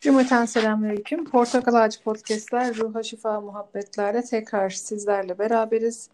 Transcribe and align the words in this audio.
Cümleten 0.00 0.44
selamünaleyküm. 0.44 1.24
Portakal 1.24 1.74
Ağacı 1.74 2.02
Podcast'ler, 2.02 2.76
Ruha 2.76 3.02
Şifa 3.02 3.40
Muhabbetler'de 3.40 4.22
tekrar 4.22 4.70
sizlerle 4.70 5.38
beraberiz. 5.38 6.10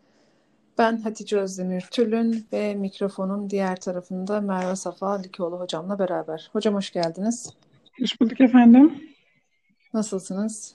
Ben 0.79 0.97
Hatice 0.97 1.37
Özdemir 1.39 1.81
Tülün 1.91 2.47
ve 2.53 2.75
mikrofonun 2.75 3.51
diğer 3.51 3.77
tarafında 3.77 4.41
Merve 4.41 4.77
Safa 4.77 5.21
Likoğlu 5.21 5.61
hocamla 5.61 5.99
beraber. 5.99 6.51
Hocam 6.53 6.75
hoş 6.75 6.93
geldiniz. 6.93 7.53
Hoş 8.01 8.21
bulduk 8.21 8.41
efendim. 8.41 8.95
Nasılsınız? 9.95 10.75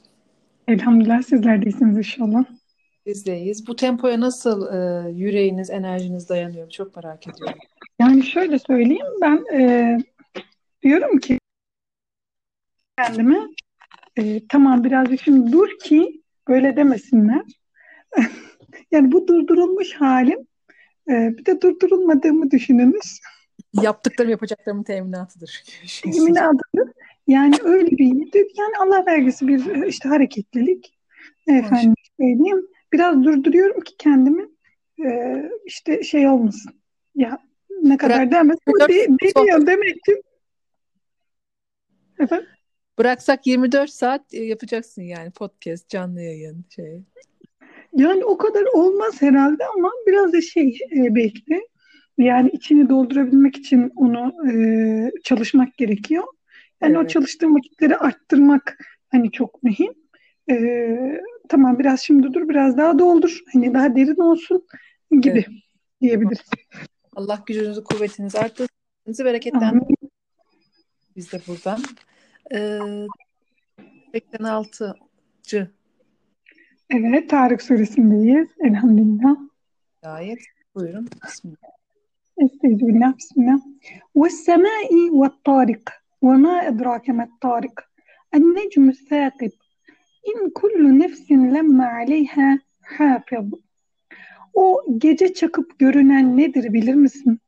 Elhamdülillah 0.67 1.21
sizler 1.21 1.61
de 1.61 1.65
iyisiniz 1.65 1.97
inşallah. 1.97 2.45
Biz 3.05 3.25
de 3.25 3.37
iyiyiz. 3.37 3.67
Bu 3.67 3.75
tempoya 3.75 4.19
nasıl 4.19 4.67
e, 4.73 5.09
yüreğiniz, 5.09 5.69
enerjiniz 5.69 6.29
dayanıyor? 6.29 6.69
Çok 6.69 6.95
merak 6.95 7.27
ediyorum. 7.27 7.59
Yani 7.99 8.23
şöyle 8.23 8.59
söyleyeyim 8.59 9.05
ben 9.21 9.45
e, 9.53 9.97
diyorum 10.83 11.19
ki 11.19 11.40
kendime 12.97 13.47
e, 14.17 14.47
tamam 14.47 14.83
birazcık 14.83 15.21
şimdi 15.21 15.51
dur 15.51 15.69
ki 15.83 16.21
böyle 16.47 16.75
demesinler. 16.75 17.41
yani 18.91 19.11
bu 19.11 19.27
durdurulmuş 19.27 19.93
halim 19.93 20.47
e, 21.09 21.37
bir 21.37 21.45
de 21.45 21.61
durdurulmadığımı 21.61 22.51
düşününüz. 22.51 23.19
Yaptıklarım 23.81 24.31
yapacaklarımın 24.31 24.83
teminatıdır. 24.83 25.63
Teminatıdır. 26.03 26.91
Yani 27.27 27.55
öyle 27.63 27.91
bir 27.91 28.35
yani 28.57 28.73
Allah 28.79 29.05
vergisi 29.05 29.47
bir 29.47 29.85
işte 29.85 30.09
hareketlilik. 30.09 30.97
Efendim 31.47 31.93
söyleyeyim. 32.19 32.67
Biraz 32.93 33.23
durduruyorum 33.23 33.81
ki 33.81 33.93
kendimi 33.97 34.47
e, 35.05 35.41
işte 35.65 36.03
şey 36.03 36.27
olmasın. 36.27 36.73
Ya 37.15 37.39
ne 37.81 37.97
kadar 37.97 38.31
demez. 38.31 38.57
De, 38.89 39.07
deniyor 39.35 39.67
demek 39.67 40.03
ki. 40.03 40.21
Efendim? 42.19 42.47
Bıraksak 43.01 43.47
24 43.47 43.89
saat 43.89 44.33
e, 44.33 44.43
yapacaksın 44.43 45.01
yani 45.01 45.31
podcast, 45.31 45.89
canlı 45.89 46.21
yayın 46.21 46.65
şey. 46.75 47.01
Yani 47.93 48.25
o 48.25 48.37
kadar 48.37 48.63
olmaz 48.73 49.21
herhalde 49.21 49.63
ama 49.77 49.91
biraz 50.07 50.33
da 50.33 50.41
şey 50.41 50.79
e, 50.95 51.15
belki 51.15 51.61
yani 52.17 52.49
içini 52.49 52.89
doldurabilmek 52.89 53.57
için 53.57 53.91
onu 53.95 54.33
e, 54.51 54.53
çalışmak 55.23 55.77
gerekiyor. 55.77 56.23
Yani 56.81 56.95
evet. 56.95 57.05
o 57.05 57.07
çalıştığım 57.07 57.55
vakitleri 57.55 57.97
arttırmak 57.97 58.77
hani 59.11 59.31
çok 59.31 59.63
mühim. 59.63 59.93
E, 60.51 61.21
tamam 61.49 61.79
biraz 61.79 62.01
şimdi 62.01 62.33
dur 62.33 62.49
biraz 62.49 62.77
daha 62.77 62.99
doldur. 62.99 63.39
Hani 63.53 63.73
daha 63.73 63.95
derin 63.95 64.21
olsun 64.21 64.65
gibi 65.11 65.45
evet. 65.47 65.47
diyebiliriz. 66.01 66.49
Allah 67.15 67.43
gücünüzü 67.45 67.83
kuvvetinizi 67.83 68.39
arttırsın. 68.39 69.25
bereketlendirin. 69.25 69.95
Biz 71.15 71.31
de 71.31 71.41
buradan. 71.47 71.79
Ee, 72.54 73.06
86. 74.12 74.94
Evet, 76.90 77.30
Tarık 77.30 77.62
suresindeyiz. 77.62 78.48
Elhamdülillah. 78.64 79.36
Gayet. 80.02 80.38
Buyurun. 80.74 81.08
Bismillah. 81.26 81.56
Estağfirullah. 82.38 83.18
Bismillah. 83.18 83.58
وَالسَّمَاءِ 84.16 84.90
وَالطَّارِقِ 85.20 85.84
وَمَا 86.22 86.54
أَدْرَاكَ 86.70 87.06
مَا 87.18 87.24
الطَّارِقِ 87.28 87.76
النَّجْمُ 88.36 88.84
الثَّاقِبِ 88.94 89.52
إِنْ 90.30 90.38
كُلُّ 90.60 90.82
نَفْسٍ 91.02 91.26
لَمَّا 91.54 91.86
عَلَيْهَا 91.98 92.58
حَافِظٌ 92.96 93.50
O 94.54 94.84
gece 94.98 95.34
çakıp 95.34 95.78
görünen 95.78 96.36
nedir 96.36 96.72
bilir 96.72 96.94
misin? 96.94 97.40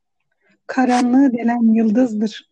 Karanlığı 0.67 1.33
delen 1.33 1.73
yıldızdır. 1.73 2.49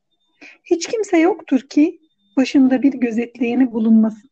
Hiç 0.64 0.88
kimse 0.88 1.18
yoktur 1.18 1.60
ki 1.60 2.00
başında 2.37 2.83
bir 2.83 2.93
gözetleyeni 2.93 3.73
bulunmasın. 3.73 4.31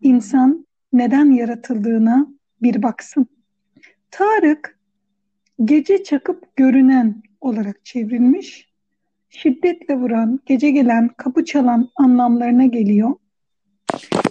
İnsan 0.00 0.66
neden 0.92 1.30
yaratıldığına 1.30 2.26
bir 2.62 2.82
baksın. 2.82 3.26
Tarık 4.10 4.78
gece 5.64 6.04
çakıp 6.04 6.56
görünen 6.56 7.22
olarak 7.40 7.84
çevrilmiş, 7.84 8.68
şiddetle 9.28 9.94
vuran, 9.94 10.40
gece 10.46 10.70
gelen, 10.70 11.08
kapı 11.16 11.44
çalan 11.44 11.90
anlamlarına 11.96 12.66
geliyor. 12.66 13.14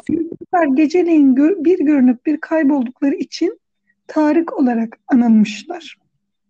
Yıldızlar 0.09 0.67
geceleyin 0.75 1.35
bir 1.35 1.79
görünüp 1.79 2.25
bir 2.25 2.37
kayboldukları 2.37 3.15
için 3.15 3.59
Tarık 4.07 4.59
olarak 4.59 4.99
anılmışlar. 5.07 5.97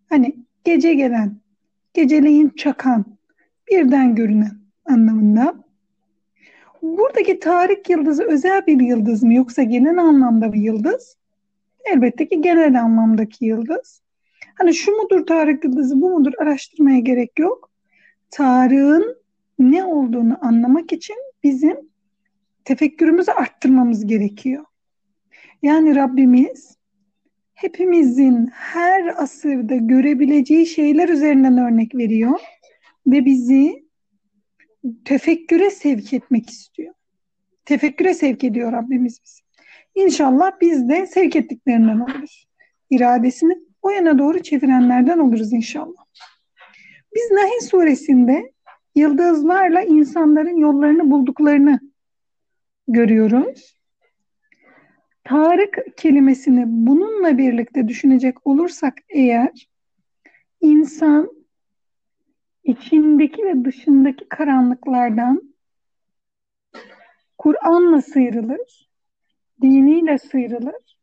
Hani 0.09 0.35
gece 0.63 0.93
gelen, 0.93 1.37
geceleyin 1.93 2.49
çakan, 2.49 3.05
birden 3.71 4.15
görünen 4.15 4.57
anlamında. 4.85 5.63
Buradaki 6.83 7.39
Tarık 7.39 7.89
yıldızı 7.89 8.23
özel 8.23 8.65
bir 8.67 8.81
yıldız 8.81 9.23
mı 9.23 9.33
yoksa 9.33 9.63
genel 9.63 9.97
anlamda 9.97 10.53
bir 10.53 10.61
yıldız? 10.61 11.17
Elbette 11.85 12.27
ki 12.27 12.41
genel 12.41 12.81
anlamdaki 12.81 13.45
yıldız. 13.45 14.01
Hani 14.57 14.73
şu 14.73 14.91
mudur 14.91 15.25
Tarık 15.25 15.63
yıldızı 15.63 16.01
bu 16.01 16.09
mudur 16.09 16.33
araştırmaya 16.41 16.99
gerek 16.99 17.39
yok. 17.39 17.71
Tarık'ın 18.31 19.17
ne 19.59 19.83
olduğunu 19.85 20.37
anlamak 20.41 20.93
için 20.93 21.15
bizim 21.43 21.77
tefekkürümüzü 22.65 23.31
arttırmamız 23.31 24.05
gerekiyor. 24.05 24.65
Yani 25.61 25.95
Rabbimiz 25.95 26.77
hepimizin 27.53 28.47
her 28.53 29.23
asırda 29.23 29.75
görebileceği 29.75 30.65
şeyler 30.65 31.09
üzerinden 31.09 31.57
örnek 31.57 31.95
veriyor 31.95 32.39
ve 33.07 33.25
bizi 33.25 33.82
tefekküre 35.05 35.69
sevk 35.69 36.13
etmek 36.13 36.49
istiyor. 36.49 36.93
Tefekküre 37.65 38.13
sevk 38.13 38.43
ediyor 38.43 38.71
Rabbimiz 38.71 39.19
bizi. 39.23 39.43
İnşallah 39.95 40.51
biz 40.61 40.89
de 40.89 41.07
sevk 41.07 41.35
ettiklerinden 41.35 41.99
oluruz. 41.99 42.47
İradesini 42.89 43.57
o 43.81 43.89
yana 43.89 44.19
doğru 44.19 44.43
çevirenlerden 44.43 45.19
oluruz 45.19 45.53
inşallah. 45.53 46.05
Biz 47.15 47.31
Nahil 47.31 47.67
suresinde 47.67 48.53
yıldızlarla 48.95 49.81
insanların 49.81 50.57
yollarını 50.57 51.11
bulduklarını 51.11 51.79
görüyoruz. 52.87 53.77
Tarık 55.23 55.77
kelimesini 55.97 56.63
bununla 56.67 57.37
birlikte 57.37 57.87
düşünecek 57.87 58.47
olursak 58.47 58.93
eğer 59.09 59.67
insan 60.61 61.42
içindeki 62.63 63.45
ve 63.45 63.65
dışındaki 63.65 64.29
karanlıklardan 64.29 65.53
Kur'an'la 67.37 68.01
sıyrılır, 68.01 68.89
diniyle 69.61 70.17
sıyrılır. 70.17 70.97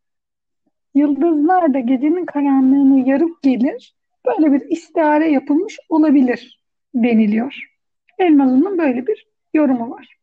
Yıldızlar 0.95 1.75
da 1.75 1.81
gecenin 1.81 2.27
karanlığını 2.27 3.09
yarıp 3.09 3.43
gelir. 3.43 3.95
Böyle 4.27 4.53
bir 4.53 4.61
istihare 4.61 5.31
yapılmış 5.31 5.79
olabilir 5.89 6.63
deniliyor. 6.95 7.71
Elmalı'nın 8.19 8.79
böyle 8.79 9.07
bir 9.07 9.27
yorumu 9.55 9.91
var. 9.91 10.19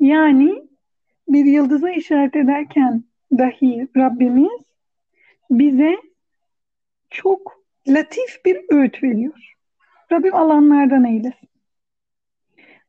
Yani 0.00 0.62
bir 1.28 1.44
yıldıza 1.44 1.90
işaret 1.90 2.36
ederken 2.36 3.04
dahi 3.38 3.88
Rabbimiz 3.96 4.62
bize 5.50 5.96
çok 7.10 7.59
latif 7.88 8.44
bir 8.44 8.60
öğüt 8.68 9.02
veriyor. 9.02 9.54
Rabbim 10.12 10.34
alanlardan 10.34 11.04
eylesin. 11.04 11.48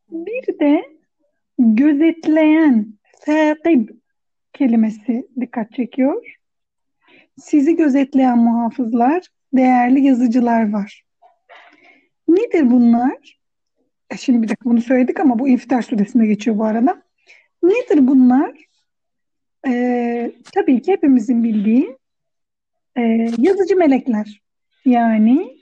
Bir 0.10 0.60
de 0.60 0.84
gözetleyen, 1.60 2.94
takib 3.26 3.90
kelimesi 4.54 5.28
dikkat 5.40 5.74
çekiyor. 5.74 6.38
Sizi 7.38 7.76
gözetleyen 7.76 8.38
muhafızlar, 8.38 9.28
değerli 9.54 10.02
yazıcılar 10.02 10.74
var. 10.74 11.04
Nedir 12.28 12.72
bunlar? 12.72 13.40
E 14.10 14.18
şimdi 14.18 14.42
bir 14.42 14.50
dakika 14.50 14.70
bunu 14.70 14.82
söyledik 14.82 15.20
ama 15.20 15.40
bu 15.40 15.48
İnfitar 15.48 15.82
suresinde 15.82 16.26
geçiyor 16.26 16.58
bu 16.58 16.66
arada. 16.66 17.04
Nedir 17.64 18.08
bunlar? 18.08 18.52
Ee, 19.68 20.32
tabii 20.56 20.82
ki 20.82 20.92
hepimizin 20.92 21.44
bildiği 21.44 21.98
e, 22.98 23.02
yazıcı 23.38 23.76
melekler. 23.76 24.41
Yani 24.86 25.58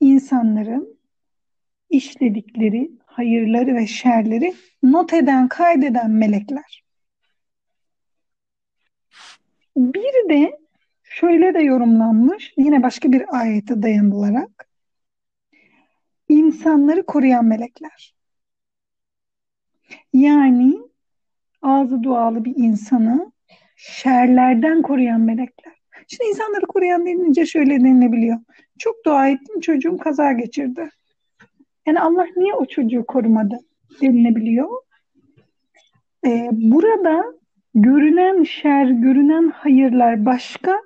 insanların 0.00 0.98
işledikleri 1.90 2.90
hayırları 3.06 3.74
ve 3.74 3.86
şerleri 3.86 4.54
not 4.82 5.12
eden, 5.12 5.48
kaydeden 5.48 6.10
melekler. 6.10 6.84
Bir 9.76 10.28
de 10.28 10.58
şöyle 11.02 11.54
de 11.54 11.58
yorumlanmış, 11.58 12.54
yine 12.56 12.82
başka 12.82 13.12
bir 13.12 13.40
ayete 13.40 13.82
dayanılarak, 13.82 14.68
insanları 16.28 17.06
koruyan 17.06 17.44
melekler. 17.44 18.14
Yani 20.12 20.78
ağzı 21.62 22.02
dualı 22.02 22.44
bir 22.44 22.56
insanı 22.56 23.32
şerlerden 23.76 24.82
koruyan 24.82 25.20
melekler. 25.20 25.73
Şimdi 26.08 26.30
insanları 26.30 26.66
koruyan 26.66 27.06
denince 27.06 27.46
şöyle 27.46 27.80
denilebiliyor. 27.80 28.38
Çok 28.78 29.04
dua 29.06 29.28
ettim 29.28 29.60
çocuğum 29.60 29.98
kaza 29.98 30.32
geçirdi. 30.32 30.90
Yani 31.86 32.00
Allah 32.00 32.26
niye 32.36 32.54
o 32.54 32.66
çocuğu 32.66 33.04
korumadı 33.06 33.58
denilebiliyor. 34.02 34.68
e, 36.26 36.48
burada 36.52 37.24
görünen 37.74 38.42
şer, 38.42 38.86
görünen 38.86 39.50
hayırlar 39.50 40.26
başka, 40.26 40.80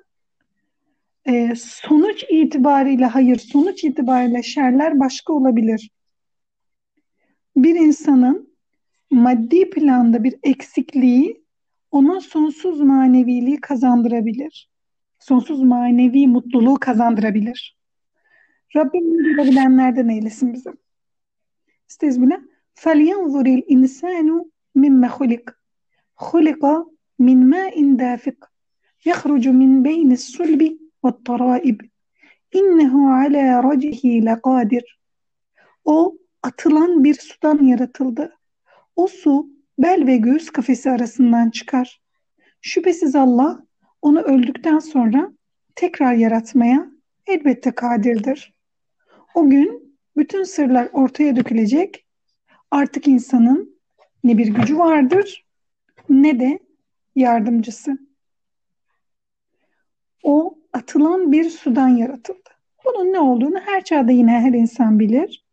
e, 1.25 1.55
sonuç 1.55 2.25
itibariyle 2.29 3.05
hayır, 3.05 3.37
sonuç 3.37 3.83
itibariyle 3.83 4.43
şerler 4.43 4.99
başka 4.99 5.33
olabilir. 5.33 5.89
Bir 7.55 7.75
insanın 7.75 8.55
maddi 9.11 9.69
planda 9.69 10.23
bir 10.23 10.35
eksikliği 10.43 11.43
ona 11.91 12.21
sonsuz 12.21 12.79
maneviliği 12.79 13.61
kazandırabilir 13.61 14.69
Sonsuz 15.18 15.62
manevi 15.62 16.26
mutluluğu 16.26 16.74
kazandırabilir. 16.80 17.76
Rabbim 18.76 19.18
bilenlerden 19.18 20.08
eylesin 20.08 20.52
bizi. 20.52 20.70
Estağfirullah. 21.90 22.40
فَلْيَنْظُرِ 22.82 23.46
الْاِنْسَانُ 23.58 24.28
مِمَّ 24.82 25.02
خُلِقَ 25.16 25.46
خُلِقَ 26.28 26.62
مِنْ 27.26 27.38
مَاءٍ 27.54 27.74
دَافِقٍ 28.02 28.38
يَخْرُجُ 29.10 29.44
مِنْ 29.60 29.72
بَيْنِ 29.86 30.10
الصُّلْبِ 30.18 30.62
وَالتَّرَائِبِ 31.02 31.78
اِنَّهُ 32.58 32.94
عَلَى 33.18 33.44
رَجِهِ 33.68 34.00
لَقَادِرٍ 34.28 34.84
O 35.84 36.18
atılan 36.42 37.04
bir 37.04 37.14
sudan 37.14 37.64
yaratıldı. 37.64 38.36
O 38.96 39.06
su 39.06 39.50
bel 39.78 40.06
ve 40.06 40.16
göğüs 40.16 40.50
kafesi 40.50 40.90
arasından 40.90 41.50
çıkar. 41.50 42.02
Şüphesiz 42.60 43.16
Allah 43.16 43.66
onu 44.01 44.21
öldükten 44.21 44.79
sonra 44.79 45.31
tekrar 45.75 46.13
yaratmaya 46.13 46.91
elbette 47.27 47.71
kadirdir. 47.71 48.53
O 49.35 49.49
gün 49.49 49.97
bütün 50.17 50.43
sırlar 50.43 50.89
ortaya 50.93 51.35
dökülecek. 51.35 52.05
Artık 52.71 53.07
insanın 53.07 53.79
ne 54.23 54.37
bir 54.37 54.47
gücü 54.47 54.77
vardır 54.77 55.45
ne 56.09 56.39
de 56.39 56.59
yardımcısı. 57.15 57.97
O 60.23 60.57
atılan 60.73 61.31
bir 61.31 61.49
sudan 61.49 61.87
yaratıldı. 61.87 62.49
Bunun 62.85 63.13
ne 63.13 63.19
olduğunu 63.19 63.59
her 63.59 63.83
çağda 63.83 64.11
yine 64.11 64.31
her 64.31 64.53
insan 64.53 64.99
bilir. 64.99 65.45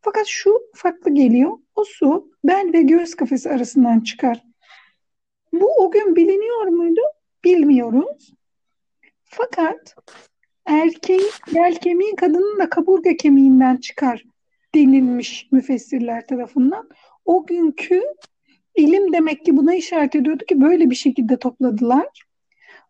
Fakat 0.00 0.26
şu 0.26 0.60
farklı 0.74 1.14
geliyor. 1.14 1.58
O 1.74 1.84
su 1.84 2.32
bel 2.44 2.70
ve 2.72 2.82
göğüs 2.82 3.14
kafesi 3.14 3.50
arasından 3.50 4.00
çıkar. 4.00 4.44
Bu 5.52 5.66
o 5.78 5.90
gün 5.90 6.16
biliniyor 6.16 6.66
muydu? 6.66 7.00
Bilmiyoruz. 7.48 8.34
Fakat 9.24 9.94
erkeğin 10.66 11.30
bel 11.54 11.76
kemiği 11.76 12.16
kadının 12.16 12.58
da 12.58 12.70
kaburga 12.70 13.16
kemiğinden 13.16 13.76
çıkar 13.76 14.24
denilmiş 14.74 15.48
müfessirler 15.52 16.26
tarafından. 16.26 16.88
O 17.24 17.46
günkü 17.46 18.02
ilim 18.74 19.12
demek 19.12 19.44
ki 19.44 19.56
buna 19.56 19.74
işaret 19.74 20.14
ediyordu 20.14 20.44
ki 20.44 20.60
böyle 20.60 20.90
bir 20.90 20.94
şekilde 20.94 21.38
topladılar. 21.38 22.24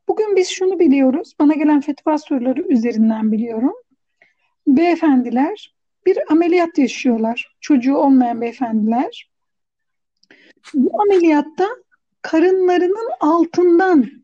Bugün 0.09 0.37
biz 0.37 0.49
şunu 0.49 0.79
biliyoruz. 0.79 1.35
Bana 1.41 1.55
gelen 1.55 1.81
fetva 1.81 2.19
soruları 2.19 2.63
üzerinden 2.63 3.33
biliyorum. 3.33 3.75
Beyefendiler 4.67 5.75
bir 6.07 6.19
ameliyat 6.33 6.79
yaşıyorlar. 6.79 7.57
Çocuğu 7.61 7.97
olmayan 7.97 8.41
beyefendiler. 8.41 9.31
Bu 10.75 11.03
ameliyatta 11.03 11.69
karınlarının 12.23 13.11
altından 13.21 14.19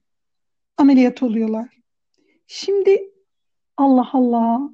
ameliyat 0.77 1.23
oluyorlar. 1.23 1.69
Şimdi 2.47 3.11
Allah 3.77 4.09
Allah. 4.13 4.71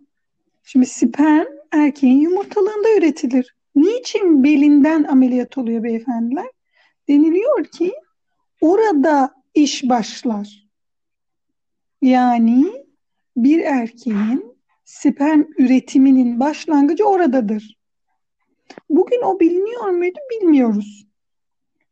Şimdi 0.62 0.86
sperm 0.86 1.46
erkeğin 1.72 2.20
yumurtalığında 2.20 2.96
üretilir. 2.98 3.56
Niçin 3.74 4.44
belinden 4.44 5.04
ameliyat 5.04 5.58
oluyor 5.58 5.82
beyefendiler? 5.82 6.50
Deniliyor 7.08 7.64
ki 7.64 7.92
orada 8.60 9.34
iş 9.54 9.88
başlar. 9.88 10.68
Yani 12.02 12.86
bir 13.36 13.60
erkeğin 13.60 14.56
sperm 14.84 15.44
üretiminin 15.58 16.40
başlangıcı 16.40 17.04
oradadır. 17.04 17.78
Bugün 18.90 19.22
o 19.22 19.40
biliniyor 19.40 19.88
muydu 19.88 20.18
bilmiyoruz. 20.30 21.06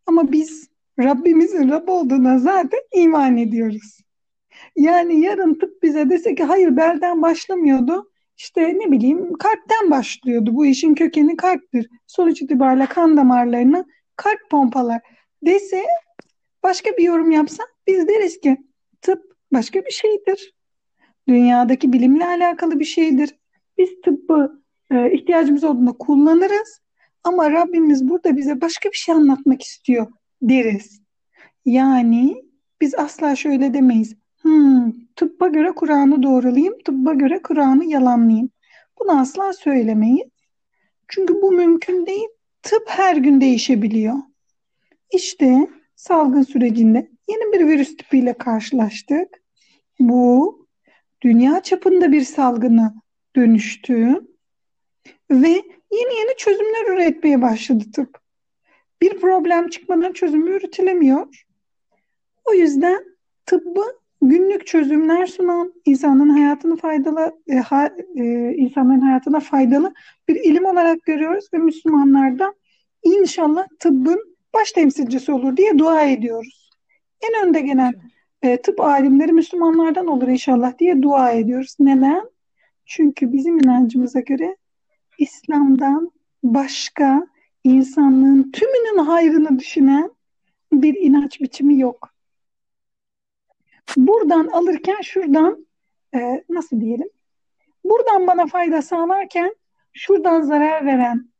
Ama 0.06 0.32
biz 0.32 0.68
Rabbimizin 0.98 1.68
Rab 1.68 1.88
olduğuna 1.88 2.38
zaten 2.38 2.80
iman 2.94 3.36
ediyoruz. 3.36 4.00
Yani 4.76 5.20
yarın 5.20 5.54
tıp 5.54 5.82
bize 5.82 6.10
dese 6.10 6.34
ki 6.34 6.44
hayır 6.44 6.76
belden 6.76 7.22
başlamıyordu. 7.22 8.10
İşte 8.36 8.78
ne 8.78 8.92
bileyim 8.92 9.32
kalpten 9.32 9.90
başlıyordu. 9.90 10.54
Bu 10.54 10.66
işin 10.66 10.94
kökeni 10.94 11.36
kalptir. 11.36 11.88
Sonuç 12.06 12.42
itibariyle 12.42 12.86
kan 12.86 13.16
damarlarına 13.16 13.84
kalp 14.16 14.50
pompalar 14.50 15.00
dese 15.42 15.84
başka 16.62 16.90
bir 16.90 17.02
yorum 17.02 17.30
yapsa 17.30 17.64
biz 17.86 18.08
deriz 18.08 18.40
ki 18.40 18.56
tıp 19.00 19.36
başka 19.52 19.84
bir 19.84 19.90
şeydir. 19.90 20.54
Dünyadaki 21.28 21.92
bilimle 21.92 22.26
alakalı 22.26 22.80
bir 22.80 22.84
şeydir. 22.84 23.38
Biz 23.78 24.00
tıbbı 24.04 24.62
e, 24.90 25.12
ihtiyacımız 25.12 25.64
olduğunda 25.64 25.92
kullanırız. 25.92 26.80
Ama 27.24 27.50
Rabbimiz 27.50 28.08
burada 28.08 28.36
bize 28.36 28.60
başka 28.60 28.88
bir 28.88 28.96
şey 28.96 29.14
anlatmak 29.14 29.62
istiyor 29.62 30.06
deriz. 30.42 31.00
Yani 31.64 32.44
biz 32.80 32.94
asla 32.94 33.36
şöyle 33.36 33.74
demeyiz. 33.74 34.16
Hmm, 34.42 34.92
tıbba 35.16 35.48
göre 35.48 35.72
Kur'an'ı 35.72 36.22
doğrulayayım, 36.22 36.78
tıbba 36.84 37.14
göre 37.14 37.42
Kur'an'ı 37.42 37.84
yalanlayayım. 37.84 38.50
Bunu 39.00 39.20
asla 39.20 39.52
söylemeyiz. 39.52 40.28
Çünkü 41.08 41.34
bu 41.42 41.52
mümkün 41.52 42.06
değil. 42.06 42.28
Tıp 42.62 42.84
her 42.86 43.16
gün 43.16 43.40
değişebiliyor. 43.40 44.14
İşte 45.12 45.68
salgın 45.96 46.42
sürecinde 46.42 47.10
yeni 47.28 47.52
bir 47.52 47.66
virüs 47.66 47.96
tipiyle 47.96 48.32
karşılaştık. 48.32 49.42
Bu 50.00 50.58
dünya 51.22 51.62
çapında 51.62 52.12
bir 52.12 52.22
salgına 52.22 52.94
dönüştü 53.36 54.26
ve 55.30 55.48
yeni 55.92 56.18
yeni 56.18 56.36
çözümler 56.36 56.92
üretmeye 56.92 57.42
başladı 57.42 57.84
tıp. 57.94 58.27
Bir 59.02 59.20
problem 59.20 59.68
çıkmadan 59.68 60.12
çözümü 60.12 60.50
üretilemiyor. 60.50 61.44
O 62.44 62.54
yüzden 62.54 63.04
tıbbı 63.46 63.82
günlük 64.22 64.66
çözümler 64.66 65.26
sunan, 65.26 65.74
insanın 65.84 66.28
hayatını 66.28 66.76
faydalı, 66.76 67.42
e, 67.48 67.54
ha, 67.56 67.90
e, 68.16 68.24
insanların 68.54 69.00
hayatına 69.00 69.40
faydalı 69.40 69.94
bir 70.28 70.36
ilim 70.36 70.64
olarak 70.64 71.02
görüyoruz 71.02 71.48
ve 71.54 71.58
Müslümanlar 71.58 72.38
da 72.38 72.54
inşallah 73.02 73.66
tıbbın 73.80 74.36
baş 74.54 74.72
temsilcisi 74.72 75.32
olur 75.32 75.56
diye 75.56 75.78
dua 75.78 76.02
ediyoruz. 76.02 76.70
En 77.20 77.46
önde 77.46 77.60
gelen 77.60 77.94
e, 78.42 78.62
tıp 78.62 78.80
alimleri 78.80 79.32
Müslümanlardan 79.32 80.06
olur 80.06 80.28
inşallah 80.28 80.78
diye 80.78 81.02
dua 81.02 81.30
ediyoruz. 81.30 81.76
Neden? 81.80 82.30
Çünkü 82.86 83.32
bizim 83.32 83.58
inancımıza 83.58 84.20
göre 84.20 84.56
İslam'dan 85.18 86.12
başka 86.42 87.26
insanlığın 87.68 88.50
tümünün 88.52 88.98
hayrını 89.04 89.58
düşünen 89.58 90.10
bir 90.72 90.94
inanç 90.94 91.40
biçimi 91.40 91.80
yok. 91.80 92.14
Buradan 93.96 94.46
alırken 94.46 95.00
şuradan 95.02 95.66
e, 96.14 96.44
nasıl 96.48 96.80
diyelim? 96.80 97.08
Buradan 97.84 98.26
bana 98.26 98.46
fayda 98.46 98.82
sağlarken 98.82 99.54
şuradan 99.92 100.42
zarar 100.42 100.86
veren 100.86 101.30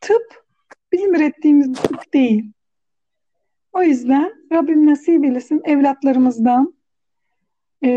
tıp 0.00 0.44
bizim 0.92 1.14
ürettiğimiz 1.14 1.72
tıp 1.72 2.14
değil. 2.14 2.52
O 3.72 3.82
yüzden 3.82 4.32
Rabbim 4.52 4.86
nasip 4.86 5.24
eylesin 5.24 5.62
evlatlarımızdan 5.64 6.74
e, 7.84 7.88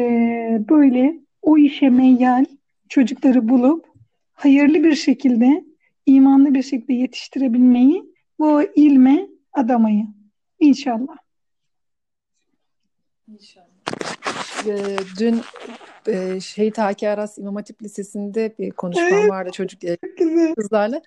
böyle 0.69 1.19
o 1.41 1.57
işe 1.57 1.89
meyyal 1.89 2.45
çocukları 2.89 3.49
bulup 3.49 3.85
hayırlı 4.33 4.83
bir 4.83 4.95
şekilde, 4.95 5.63
imanlı 6.07 6.53
bir 6.53 6.63
şekilde 6.63 6.93
yetiştirebilmeyi 6.93 8.13
bu 8.39 8.63
ilme 8.63 9.27
adamayı. 9.53 10.07
İnşallah. 10.59 11.17
İnşallah. 13.27 13.67
Ee, 14.67 14.97
dün 15.19 15.41
e, 16.07 16.39
Şehit 16.39 16.77
Haki 16.77 17.09
Aras 17.09 17.37
İmam 17.37 17.55
Hatip 17.55 17.83
Lisesi'nde 17.83 18.55
bir 18.59 18.71
konuşmam 18.71 19.13
evet. 19.13 19.29
vardı 19.29 19.51
çocuk 19.53 19.81
kızlarla. 20.55 21.01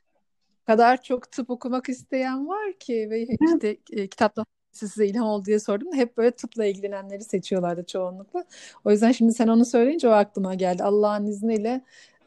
kadar 0.66 1.02
çok 1.02 1.32
tıp 1.32 1.50
okumak 1.50 1.88
isteyen 1.88 2.48
var 2.48 2.72
ki 2.72 3.10
ve 3.10 3.22
işte 3.22 3.76
e, 3.92 4.08
kitapta 4.08 4.44
size 4.72 5.06
ilham 5.06 5.26
oldu 5.26 5.44
diye 5.44 5.58
sordum. 5.58 5.88
Hep 5.92 6.16
böyle 6.16 6.30
tıpla 6.30 6.66
ilgilenenleri 6.66 7.24
seçiyorlardı 7.24 7.84
çoğunlukla. 7.86 8.44
O 8.84 8.90
yüzden 8.90 9.12
şimdi 9.12 9.32
sen 9.32 9.48
onu 9.48 9.64
söyleyince 9.64 10.08
o 10.08 10.10
aklıma 10.10 10.54
geldi. 10.54 10.82
Allah'ın 10.82 11.26
izniyle 11.26 11.80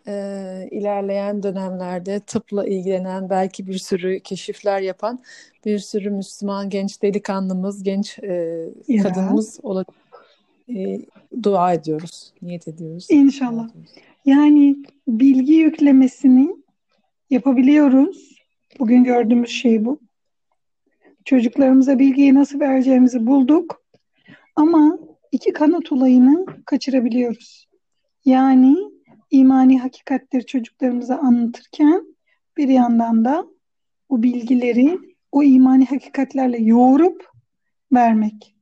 e, 0.08 0.14
ilerleyen 0.72 1.44
dönemlerde 1.44 2.20
tıpla 2.20 2.68
ilgilenen 2.68 3.30
belki 3.30 3.68
bir 3.68 3.78
sürü 3.78 4.20
keşifler 4.20 4.82
yapan 4.82 5.24
bir 5.66 5.80
sürü 5.80 6.10
Müslüman 6.10 6.70
genç 6.70 7.02
delikanlımız, 7.02 7.84
genç 7.84 8.20
e, 8.20 8.98
kadınımız 9.04 9.60
olacak. 9.64 9.96
E, 10.70 11.00
dua 11.44 11.74
ediyoruz, 11.74 12.34
niyet 12.42 12.68
ediyoruz. 12.68 13.08
İnşallah. 13.10 13.70
Yani 14.26 14.76
bilgi 15.08 15.54
yüklemesini 15.54 16.56
yapabiliyoruz. 17.30 18.34
Bugün 18.80 19.04
gördüğümüz 19.04 19.50
şey 19.50 19.86
bu. 19.86 20.00
Çocuklarımıza 21.26 22.00
bilgiyi 22.00 22.34
nasıl 22.34 22.60
vereceğimizi 22.60 23.26
bulduk. 23.26 23.82
Ama 24.56 25.00
iki 25.32 25.54
kanat 25.54 25.92
olayını 25.92 26.46
kaçırabiliyoruz. 26.66 27.68
Yani 28.26 28.78
imani 29.34 29.80
hakikatleri 29.80 30.46
çocuklarımıza 30.46 31.18
anlatırken 31.18 32.16
bir 32.58 32.68
yandan 32.68 33.26
da 33.26 33.46
o 34.10 34.24
bilgileri 34.24 35.00
o 35.32 35.44
imani 35.44 35.86
hakikatlerle 35.86 36.58
yoğurup 36.58 37.32
vermek. 37.94 38.56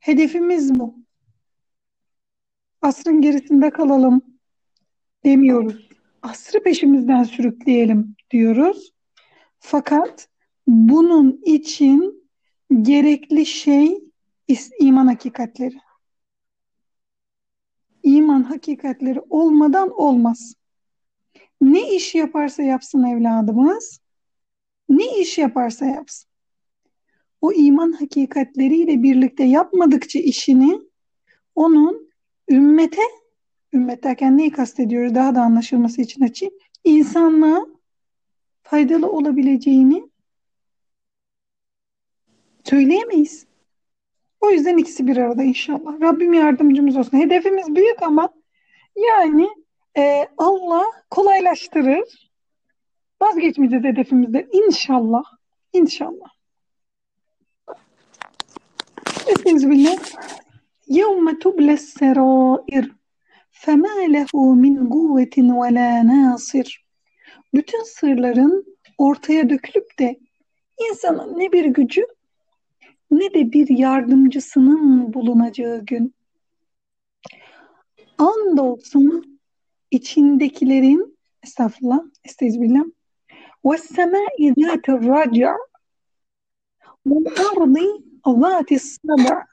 Hedefimiz 0.00 0.78
bu. 0.78 0.94
Asrın 2.82 3.20
gerisinde 3.20 3.70
kalalım 3.70 4.22
demiyoruz. 5.24 5.88
Asrı 6.22 6.62
peşimizden 6.62 7.22
sürükleyelim 7.22 8.16
diyoruz. 8.30 8.92
Fakat 9.58 10.28
bunun 10.66 11.40
için 11.44 12.28
gerekli 12.82 13.46
şey 13.46 14.04
iman 14.80 15.06
hakikatleri. 15.06 15.76
İman 18.02 18.42
hakikatleri 18.42 19.20
olmadan 19.20 19.90
olmaz. 20.00 20.54
Ne 21.60 21.94
iş 21.94 22.14
yaparsa 22.14 22.62
yapsın 22.62 23.02
evladımız, 23.02 24.00
ne 24.88 25.20
iş 25.20 25.38
yaparsa 25.38 25.86
yapsın. 25.86 26.30
O 27.40 27.52
iman 27.52 27.92
hakikatleriyle 27.92 29.02
birlikte 29.02 29.44
yapmadıkça 29.44 30.18
işini 30.18 30.80
onun 31.54 32.10
ümmete, 32.50 33.02
ümmet 33.72 34.04
derken 34.04 34.38
neyi 34.38 34.50
kastediyoruz 34.50 35.14
daha 35.14 35.34
da 35.34 35.40
anlaşılması 35.42 36.00
için 36.02 36.24
açayım, 36.24 36.54
insanlığa 36.84 37.66
faydalı 38.62 39.10
olabileceğini 39.10 40.10
söyleyemeyiz. 42.64 43.49
O 44.49 44.49
yüzden 44.49 44.77
ikisi 44.77 45.07
bir 45.07 45.17
arada 45.17 45.43
inşallah. 45.43 46.01
Rabbim 46.01 46.33
yardımcımız 46.33 46.97
olsun. 46.97 47.17
Hedefimiz 47.17 47.75
büyük 47.75 48.03
ama 48.03 48.29
yani 48.95 49.49
e, 49.97 50.27
Allah 50.37 50.85
kolaylaştırır. 51.09 52.31
Vazgeçmeyeceğiz 53.21 53.85
hedefimizde 53.85 54.47
inşallah. 54.51 55.23
İnşallah. 55.73 56.29
Bismillah. 59.45 59.97
يَوْمَ 60.89 61.25
تُبْلَ 61.43 61.67
السَّرَائِرِ 61.79 62.85
فَمَا 63.63 63.95
لَهُ 64.15 64.31
مِنْ 64.63 64.75
قُوَّةٍ 64.93 65.35
وَلَا 65.59 65.91
نَاصِرٍ 66.11 66.69
Bütün 67.53 67.83
sırların 67.83 68.77
ortaya 68.97 69.49
dökülüp 69.49 69.99
de 69.99 70.19
insanın 70.89 71.39
ne 71.39 71.51
bir 71.51 71.65
gücü 71.65 72.05
ne 73.10 73.34
de 73.34 73.52
bir 73.52 73.68
yardımcısının 73.68 75.12
bulunacağı 75.14 75.86
gün. 75.86 76.14
Andolsun 78.18 79.40
içindekilerin 79.90 81.18
estağfurullah, 81.42 82.00
estağfirullah. 82.24 82.84
Ve 83.64 83.78
semai 83.78 84.54
zâti 84.58 84.92
raca 84.92 85.54
ve 87.06 87.30
ardı 87.30 88.40
zâti 88.40 88.78
sab'a. 88.78 89.44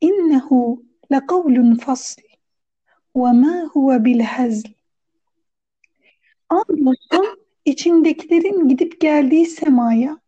İnnehu 0.00 0.84
lekavlun 1.12 1.74
fasl 1.74 2.20
ve 3.16 3.32
ma 3.32 3.70
huve 3.72 4.04
bil 4.04 4.20
hazl. 4.20 4.68
Andolsun 6.48 7.38
içindekilerin 7.64 8.68
gidip 8.68 9.00
geldiği 9.00 9.46
semaya 9.46 10.18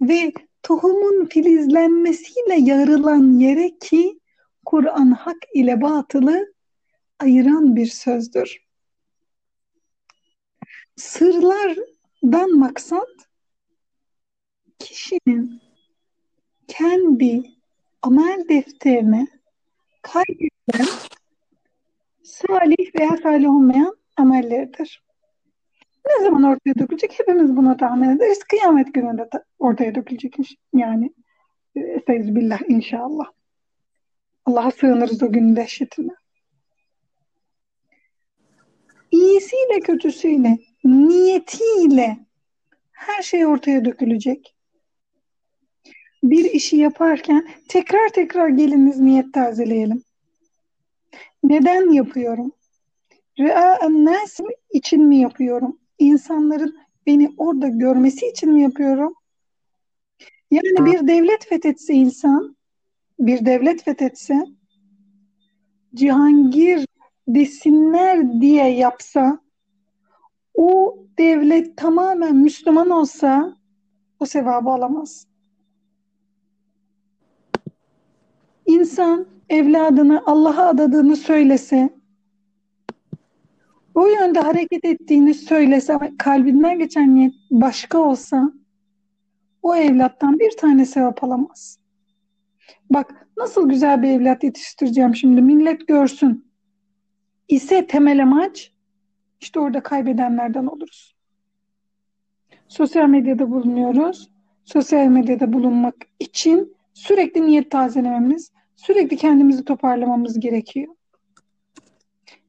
ve 0.00 0.32
tohumun 0.66 1.26
filizlenmesiyle 1.26 2.54
yarılan 2.54 3.38
yere 3.38 3.78
ki 3.78 4.20
Kur'an 4.64 5.10
hak 5.10 5.36
ile 5.54 5.82
batılı 5.82 6.54
ayıran 7.18 7.76
bir 7.76 7.86
sözdür. 7.86 8.66
Sırlardan 10.96 12.58
maksat 12.58 13.08
kişinin 14.78 15.60
kendi 16.68 17.42
amel 18.02 18.44
defterine 18.48 19.26
kaydedilen 20.02 20.88
salih 22.22 22.94
veya 22.98 23.16
salih 23.22 23.50
olmayan 23.50 23.96
amelleridir. 24.16 25.05
Ne 26.06 26.24
zaman 26.24 26.42
ortaya 26.42 26.74
dökülecek? 26.74 27.18
Hepimiz 27.18 27.56
buna 27.56 27.76
tahmin 27.76 28.16
ederiz. 28.16 28.38
Kıyamet 28.38 28.94
gününde 28.94 29.28
ortaya 29.58 29.94
dökülecek 29.94 30.36
yani. 30.74 31.12
Estağfirullah 31.76 32.60
inşallah. 32.68 33.26
Allah'a 34.44 34.70
sığınırız 34.70 35.22
o 35.22 35.32
günün 35.32 35.56
dehşetine. 35.56 36.12
İyisiyle 39.10 39.80
kötüsüyle, 39.80 40.58
niyetiyle 40.84 42.16
her 42.92 43.22
şey 43.22 43.46
ortaya 43.46 43.84
dökülecek. 43.84 44.56
Bir 46.22 46.44
işi 46.44 46.76
yaparken 46.76 47.48
tekrar 47.68 48.08
tekrar 48.08 48.48
geliniz 48.48 49.00
niyet 49.00 49.34
tazeleyelim. 49.34 50.02
Neden 51.42 51.92
yapıyorum? 51.92 52.52
Nas 53.88 54.40
için 54.70 55.04
mi 55.04 55.16
yapıyorum? 55.16 55.78
İnsanların 55.98 56.76
beni 57.06 57.34
orada 57.36 57.68
görmesi 57.68 58.26
için 58.26 58.52
mi 58.52 58.62
yapıyorum? 58.62 59.14
Yani 60.50 60.86
bir 60.86 61.08
devlet 61.08 61.44
fethetse 61.48 61.94
insan, 61.94 62.56
bir 63.18 63.46
devlet 63.46 63.82
fethetse, 63.82 64.44
Cihangir 65.94 66.86
desinler 67.28 68.40
diye 68.40 68.68
yapsa, 68.68 69.40
o 70.54 70.98
devlet 71.18 71.76
tamamen 71.76 72.36
Müslüman 72.36 72.90
olsa, 72.90 73.56
o 74.20 74.26
sevabı 74.26 74.70
alamaz. 74.70 75.26
İnsan 78.66 79.26
evladını 79.48 80.22
Allah'a 80.26 80.68
adadığını 80.68 81.16
söylese, 81.16 81.90
o 83.96 84.06
yönde 84.06 84.40
hareket 84.40 84.84
ettiğini 84.84 85.34
söylese, 85.34 85.98
kalbinden 86.18 86.78
geçen 86.78 87.14
niyet 87.14 87.34
başka 87.50 87.98
olsa, 87.98 88.52
o 89.62 89.76
evlattan 89.76 90.38
bir 90.38 90.56
tane 90.56 90.86
sevap 90.86 91.24
alamaz. 91.24 91.78
Bak 92.90 93.26
nasıl 93.36 93.68
güzel 93.68 94.02
bir 94.02 94.08
evlat 94.08 94.44
yetiştireceğim 94.44 95.14
şimdi 95.14 95.42
millet 95.42 95.88
görsün. 95.88 96.52
İse 97.48 97.86
temel 97.86 98.22
amaç 98.22 98.72
işte 99.40 99.60
orada 99.60 99.82
kaybedenlerden 99.82 100.66
oluruz. 100.66 101.16
Sosyal 102.68 103.08
medyada 103.08 103.50
bulunuyoruz. 103.50 104.30
Sosyal 104.64 105.06
medyada 105.06 105.52
bulunmak 105.52 105.94
için 106.18 106.76
sürekli 106.94 107.46
niyet 107.46 107.70
tazelememiz, 107.70 108.52
sürekli 108.76 109.16
kendimizi 109.16 109.64
toparlamamız 109.64 110.40
gerekiyor. 110.40 110.95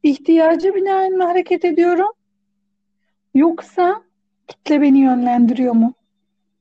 İhtiyacı 0.07 0.75
binaen 0.75 1.17
mi 1.17 1.23
hareket 1.23 1.65
ediyorum? 1.65 2.11
Yoksa 3.35 4.03
kitle 4.47 4.81
beni 4.81 4.99
yönlendiriyor 4.99 5.73
mu? 5.73 5.93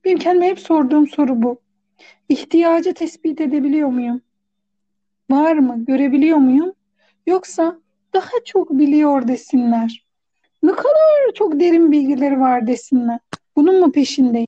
Benim 0.05 0.17
kendime 0.17 0.47
hep 0.47 0.59
sorduğum 0.59 1.07
soru 1.07 1.41
bu. 1.41 1.61
İhtiyacı 2.29 2.93
tespit 2.93 3.41
edebiliyor 3.41 3.89
muyum? 3.89 4.21
Var 5.29 5.53
mı? 5.55 5.85
Görebiliyor 5.85 6.37
muyum? 6.37 6.73
Yoksa 7.27 7.79
daha 8.13 8.31
çok 8.45 8.71
biliyor 8.71 9.27
desinler. 9.27 10.05
Ne 10.63 10.71
kadar 10.71 11.33
çok 11.35 11.59
derin 11.59 11.91
bilgileri 11.91 12.39
var 12.39 12.67
desinler. 12.67 13.19
Bunun 13.55 13.79
mu 13.79 13.91
peşindeyim? 13.91 14.47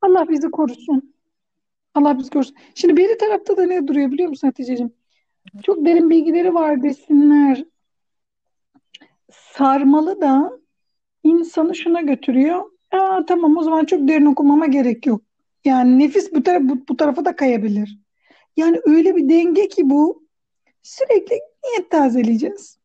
Allah 0.00 0.28
bizi 0.28 0.50
korusun. 0.50 1.14
Allah 1.94 2.18
bizi 2.18 2.30
korusun. 2.30 2.56
Şimdi 2.74 2.96
bir 2.96 3.18
tarafta 3.18 3.56
da 3.56 3.66
ne 3.66 3.88
duruyor 3.88 4.10
biliyor 4.10 4.28
musun 4.28 4.48
Hatice'ciğim? 4.48 5.01
Çok 5.62 5.86
derin 5.86 6.10
bilgileri 6.10 6.54
var 6.54 6.82
desinler. 6.82 7.64
Sarmalı 9.30 10.20
da 10.20 10.52
insanı 11.22 11.74
şuna 11.74 12.00
götürüyor. 12.00 12.62
Aa, 12.90 13.24
tamam 13.26 13.56
o 13.56 13.62
zaman 13.62 13.84
çok 13.84 14.08
derin 14.08 14.26
okumama 14.26 14.66
gerek 14.66 15.06
yok. 15.06 15.22
Yani 15.64 15.98
nefis 15.98 16.34
bu, 16.34 16.42
tara 16.42 16.68
bu, 16.68 16.88
bu 16.88 16.96
tarafa 16.96 17.24
da 17.24 17.36
kayabilir. 17.36 17.98
Yani 18.56 18.80
öyle 18.84 19.16
bir 19.16 19.28
denge 19.28 19.68
ki 19.68 19.90
bu 19.90 20.26
sürekli 20.82 21.34
niyet 21.64 21.90
tazeleyeceğiz. 21.90 22.78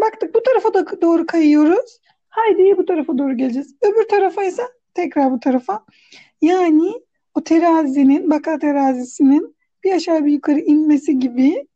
Baktık 0.00 0.34
bu 0.34 0.42
tarafa 0.42 0.74
da 0.74 1.00
doğru 1.02 1.26
kayıyoruz. 1.26 2.00
Haydi 2.28 2.76
bu 2.76 2.86
tarafa 2.86 3.18
doğru 3.18 3.36
geleceğiz. 3.36 3.76
Öbür 3.82 4.08
tarafa 4.08 4.44
ise 4.44 4.62
tekrar 4.94 5.32
bu 5.32 5.40
tarafa. 5.40 5.84
Yani 6.42 6.92
o 7.34 7.44
terazinin, 7.44 8.30
baka 8.30 8.58
terazisinin 8.58 9.56
bir 9.84 9.92
aşağı 9.92 10.24
bir 10.24 10.32
yukarı 10.32 10.60
inmesi 10.60 11.18
gibi 11.18 11.66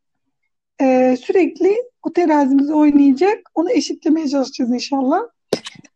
e, 0.81 1.17
sürekli 1.17 1.75
o 2.03 2.13
terazimiz 2.13 2.71
oynayacak. 2.71 3.49
Onu 3.55 3.71
eşitlemeye 3.71 4.27
çalışacağız 4.27 4.73
inşallah. 4.73 5.19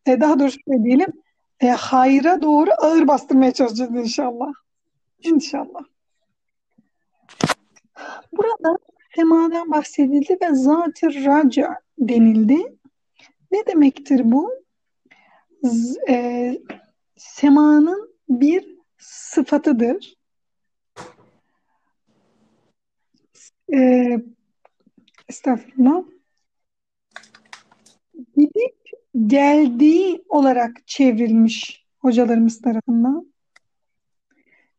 E, 0.06 0.22
daha 0.22 0.40
doğrusu 0.40 0.58
şöyle 0.68 0.84
diyelim. 0.84 1.14
e, 1.60 1.68
hayra 1.68 2.42
doğru 2.42 2.70
ağır 2.78 3.08
bastırmaya 3.08 3.52
çalışacağız 3.52 3.96
inşallah. 3.96 4.52
İnşallah. 5.24 5.82
Burada 8.32 8.78
semadan 9.16 9.72
bahsedildi 9.72 10.38
ve 10.42 10.56
zat-ı 10.56 11.26
raca 11.26 11.76
denildi. 12.00 12.58
Ne 13.52 13.66
demektir 13.68 14.22
bu? 14.32 14.52
Z, 15.64 15.98
e, 16.10 16.58
semanın 17.18 18.16
bir 18.30 18.78
sıfatıdır. 18.98 20.16
E, 23.74 24.18
estağfurullah. 25.32 26.04
Gidip 28.36 28.78
geldiği 29.28 30.24
olarak 30.30 30.88
çevrilmiş 30.88 31.86
hocalarımız 32.00 32.62
tarafından. 32.62 33.34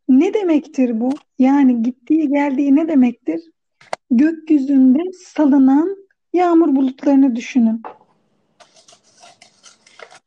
Ne 0.09 0.35
demektir 0.35 1.01
bu? 1.01 1.11
Yani 1.39 1.83
gittiği 1.83 2.29
geldiği 2.29 2.77
ne 2.77 2.89
demektir? 2.89 3.41
Gökyüzünde 4.11 4.99
salınan 5.13 5.97
yağmur 6.33 6.77
bulutlarını 6.77 7.37
düşünün. 7.37 7.83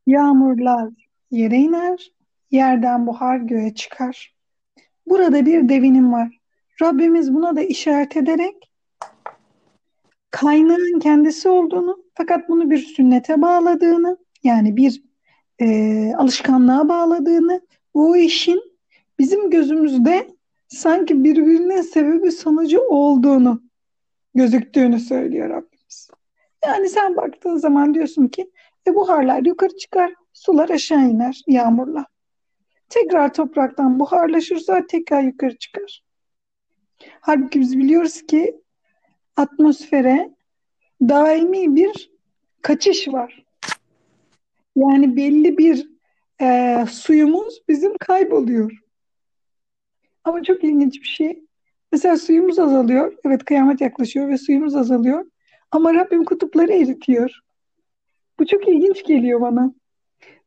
Yağmurlar 0.07 0.89
yere 1.31 1.57
iner, 1.57 2.11
yerden 2.51 3.07
buhar 3.07 3.37
göğe 3.37 3.75
çıkar. 3.75 4.35
Burada 5.07 5.45
bir 5.45 5.69
devinim 5.69 6.11
var. 6.11 6.39
Rabbimiz 6.81 7.33
buna 7.33 7.55
da 7.55 7.61
işaret 7.61 8.17
ederek 8.17 8.74
kaynağın 10.35 10.99
kendisi 10.99 11.49
olduğunu 11.49 12.03
fakat 12.13 12.49
bunu 12.49 12.69
bir 12.69 12.77
sünnete 12.77 13.41
bağladığını 13.41 14.17
yani 14.43 14.75
bir 14.75 15.03
e, 15.59 15.67
alışkanlığa 16.15 16.89
bağladığını 16.89 17.61
o 17.93 18.15
işin 18.15 18.61
bizim 19.19 19.49
gözümüzde 19.49 20.27
sanki 20.67 21.23
birbirinin 21.23 21.81
sebebi 21.81 22.31
sonucu 22.31 22.81
olduğunu 22.81 23.63
gözüktüğünü 24.33 24.99
söylüyor 24.99 25.49
Rabbimiz. 25.49 26.09
Yani 26.65 26.89
sen 26.89 27.15
baktığın 27.15 27.57
zaman 27.57 27.93
diyorsun 27.93 28.27
ki 28.27 28.51
e, 28.87 28.95
buharlar 28.95 29.41
yukarı 29.45 29.77
çıkar, 29.77 30.13
sular 30.33 30.69
aşağı 30.69 31.09
iner 31.09 31.41
yağmurla. 31.47 32.05
Tekrar 32.89 33.33
topraktan 33.33 33.99
buharlaşırsa 33.99 34.87
tekrar 34.87 35.21
yukarı 35.21 35.57
çıkar. 35.57 36.03
Halbuki 37.21 37.59
biz 37.59 37.77
biliyoruz 37.77 38.21
ki 38.21 38.64
atmosfere 39.35 40.29
daimi 41.01 41.75
bir 41.75 42.11
kaçış 42.61 43.07
var. 43.07 43.45
Yani 44.75 45.15
belli 45.15 45.57
bir 45.57 45.89
e, 46.41 46.85
suyumuz 46.91 47.61
bizim 47.69 47.97
kayboluyor. 47.97 48.71
Ama 50.23 50.43
çok 50.43 50.63
ilginç 50.63 51.01
bir 51.01 51.07
şey. 51.07 51.43
Mesela 51.91 52.17
suyumuz 52.17 52.59
azalıyor. 52.59 53.17
Evet 53.25 53.45
kıyamet 53.45 53.81
yaklaşıyor 53.81 54.29
ve 54.29 54.37
suyumuz 54.37 54.75
azalıyor. 54.75 55.25
Ama 55.71 55.93
Rabbim 55.93 56.25
kutupları 56.25 56.73
eritiyor. 56.73 57.39
Bu 58.39 58.45
çok 58.45 58.67
ilginç 58.67 59.05
geliyor 59.05 59.41
bana. 59.41 59.73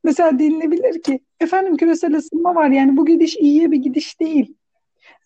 Mesela 0.05 0.39
denilebilir 0.39 1.03
ki 1.03 1.21
efendim 1.41 1.77
küresel 1.77 2.15
ısınma 2.15 2.55
var 2.55 2.71
yani 2.71 2.97
bu 2.97 3.07
gidiş 3.07 3.37
iyiye 3.37 3.71
bir 3.71 3.77
gidiş 3.77 4.21
değil. 4.21 4.55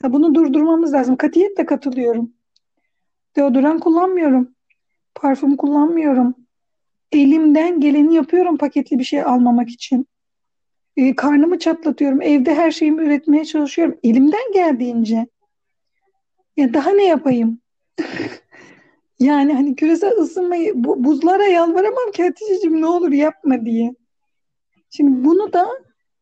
Bunu 0.05 0.35
durdurmamız 0.35 0.93
lazım. 0.93 1.17
Katiyetle 1.17 1.67
katılıyorum. 1.67 2.33
Deodorant 3.37 3.81
kullanmıyorum. 3.81 4.55
Parfüm 5.15 5.57
kullanmıyorum. 5.57 6.35
Elimden 7.13 7.81
geleni 7.81 8.15
yapıyorum 8.15 8.59
paketli 8.59 8.99
bir 8.99 9.05
şey 9.05 9.23
almamak 9.23 9.69
için. 9.69 10.07
E, 10.97 11.17
karnımı 11.17 11.59
çatlatıyorum. 11.59 12.23
Evde 12.23 12.55
her 12.55 12.71
şeyimi 12.71 13.03
üretmeye 13.03 13.45
çalışıyorum. 13.45 13.99
Elimden 14.03 14.53
geldiğince. 14.55 15.27
Ya 16.57 16.75
daha 16.75 16.91
ne 16.91 17.05
yapayım? 17.05 17.61
yani 19.19 19.55
hani 19.55 19.77
küresel 19.77 20.19
ısınmayı 20.19 20.73
bu, 20.75 21.05
buzlara 21.05 21.45
yalvaramam 21.45 22.11
ki 22.15 22.23
Hatice'cim 22.23 22.81
ne 22.81 22.87
olur 22.87 23.13
yapma 23.13 23.65
diye. 23.65 23.95
Şimdi 24.91 25.25
bunu 25.25 25.53
da 25.53 25.69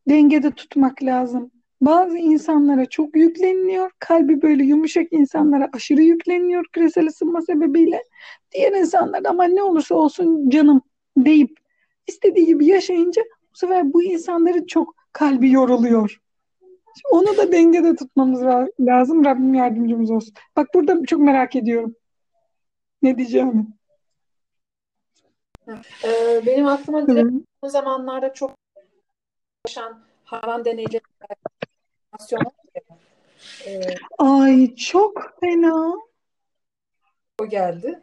dengede 0.08 0.50
tutmak 0.50 1.02
lazım. 1.02 1.50
Bazı 1.80 2.18
insanlara 2.18 2.86
çok 2.86 3.16
yükleniliyor. 3.16 3.90
Kalbi 3.98 4.42
böyle 4.42 4.64
yumuşak 4.64 5.12
insanlara 5.12 5.68
aşırı 5.72 6.02
yükleniliyor 6.02 6.64
küresel 6.72 7.06
ısınma 7.06 7.42
sebebiyle. 7.42 8.04
Diğer 8.54 8.72
insanlar 8.72 9.22
ama 9.24 9.44
ne 9.44 9.62
olursa 9.62 9.94
olsun 9.94 10.50
canım 10.50 10.82
deyip 11.16 11.58
istediği 12.06 12.46
gibi 12.46 12.66
yaşayınca 12.66 13.22
bu 13.52 13.56
sefer 13.58 13.92
bu 13.92 14.02
insanların 14.02 14.66
çok 14.66 14.94
kalbi 15.12 15.50
yoruluyor. 15.50 16.20
Şimdi 16.94 17.08
onu 17.10 17.36
da 17.36 17.52
dengede 17.52 17.96
tutmamız 17.96 18.42
lazım. 18.80 19.24
Rabbim 19.24 19.54
yardımcımız 19.54 20.10
olsun. 20.10 20.34
Bak 20.56 20.68
burada 20.74 21.06
çok 21.06 21.20
merak 21.20 21.56
ediyorum. 21.56 21.94
Ne 23.02 23.18
diyeceğimi. 23.18 23.66
Ee, 26.04 26.42
benim 26.46 26.66
aklıma 26.66 27.06
direkt 27.06 27.46
o 27.62 27.68
zamanlarda 27.68 28.32
çok 28.32 28.54
yaşan 29.66 30.04
hayvan 30.24 30.64
deneyleri 30.64 31.00
ee, 33.66 33.80
Ay 34.18 34.74
çok 34.74 35.34
fena. 35.40 35.94
O 37.38 37.46
geldi. 37.48 38.02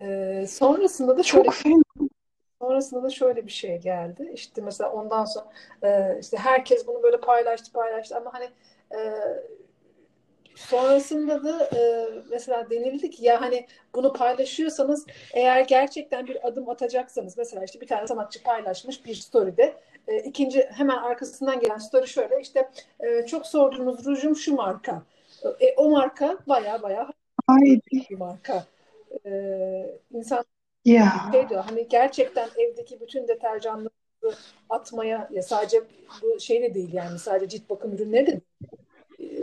Ee, 0.00 0.46
sonrasında 0.48 1.18
da 1.18 1.22
şöyle 1.22 1.44
çok 1.44 1.54
fena. 1.54 1.82
Sonrasında 2.62 3.02
da 3.02 3.10
şöyle 3.10 3.46
bir 3.46 3.52
şey 3.52 3.78
geldi. 3.80 4.30
İşte 4.34 4.62
mesela 4.62 4.92
ondan 4.92 5.24
sonra 5.24 5.46
e, 5.82 6.18
işte 6.20 6.36
herkes 6.36 6.86
bunu 6.86 7.02
böyle 7.02 7.20
paylaştı 7.20 7.72
paylaştı 7.72 8.16
ama 8.16 8.34
hani 8.34 8.50
e, 8.94 8.98
sonrasında 10.72 11.44
da 11.44 11.68
e, 11.76 12.08
mesela 12.30 12.70
denildi 12.70 13.10
ki 13.10 13.24
ya 13.24 13.40
hani 13.40 13.66
bunu 13.94 14.12
paylaşıyorsanız 14.12 15.06
eğer 15.32 15.60
gerçekten 15.60 16.26
bir 16.26 16.48
adım 16.48 16.68
atacaksanız 16.68 17.38
mesela 17.38 17.64
işte 17.64 17.80
bir 17.80 17.86
tane 17.86 18.06
sanatçı 18.06 18.42
paylaşmış 18.42 19.04
bir 19.04 19.14
story'de 19.14 19.74
e, 20.08 20.18
ikinci 20.18 20.62
hemen 20.62 20.96
arkasından 20.96 21.60
gelen 21.60 21.78
story 21.78 22.06
şöyle 22.06 22.40
işte 22.40 22.70
e, 23.00 23.26
çok 23.26 23.46
sorduğunuz 23.46 24.06
rujum 24.06 24.36
şu 24.36 24.54
marka. 24.54 25.02
E, 25.60 25.74
o 25.76 25.90
marka 25.90 26.38
baya 26.46 26.82
baya 26.82 27.08
bir 27.92 28.16
marka. 28.16 28.64
E, 29.26 29.30
insan 30.10 30.44
ya. 30.84 31.12
şey 31.32 31.48
diyor 31.48 31.64
hani 31.68 31.88
gerçekten 31.88 32.48
evdeki 32.58 33.00
bütün 33.00 33.28
deterjanları 33.28 33.90
atmaya 34.70 35.28
ya 35.32 35.42
sadece 35.42 35.80
bu 36.22 36.40
şey 36.40 36.62
de 36.62 36.74
değil 36.74 36.92
yani 36.92 37.18
sadece 37.18 37.48
cilt 37.48 37.70
bakım 37.70 37.92
ürünleri 37.92 38.26
de. 38.26 38.40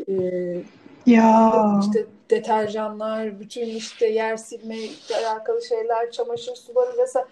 E, 0.08 0.14
ya. 1.06 1.80
işte 1.82 2.06
deterjanlar, 2.30 3.40
bütün 3.40 3.66
işte 3.66 4.08
yer 4.08 4.38
silme 4.38 4.76
alakalı 5.16 5.62
şeyler, 5.62 6.12
çamaşır 6.12 6.56
suları 6.56 6.98
vesaire 6.98 7.28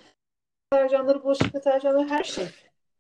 deterjanları, 0.73 1.23
bulaşık 1.23 1.53
deterjanları 1.53 2.07
her 2.09 2.23
şey 2.23 2.47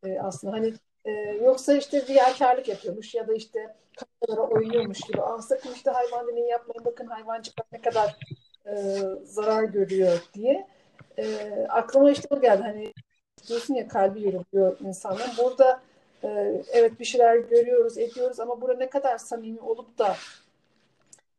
e, 0.03 0.19
aslında 0.19 0.53
hani 0.53 0.73
e, 1.05 1.11
yoksa 1.43 1.73
işte 1.73 2.05
riyakarlık 2.07 2.67
yapıyormuş 2.67 3.15
ya 3.15 3.27
da 3.27 3.33
işte 3.33 3.75
kameralara 3.97 4.49
oynuyormuş 4.49 4.99
gibi. 5.01 5.21
Aa, 5.21 5.41
sakın 5.41 5.73
işte 5.73 5.91
hayvan 5.91 6.27
deneyi 6.27 6.47
yapmayın 6.47 6.85
bakın 6.85 7.05
hayvancık 7.05 7.55
ne 7.71 7.81
kadar 7.81 8.17
e, 8.65 9.01
zarar 9.23 9.63
görüyor 9.63 10.23
diye. 10.33 10.67
E, 11.17 11.47
aklıma 11.69 12.11
işte 12.11 12.27
bu 12.31 12.41
geldi 12.41 12.61
hani 12.61 12.93
diyorsun 13.47 13.73
ya 13.73 13.87
kalbi 13.87 14.23
yoruluyor 14.23 14.79
insanlar. 14.79 15.31
Burada 15.43 15.81
e, 16.23 16.61
evet 16.71 16.99
bir 16.99 17.05
şeyler 17.05 17.37
görüyoruz, 17.37 17.97
ediyoruz 17.97 18.39
ama 18.39 18.61
burada 18.61 18.77
ne 18.77 18.89
kadar 18.89 19.17
samimi 19.17 19.59
olup 19.59 19.97
da 19.97 20.15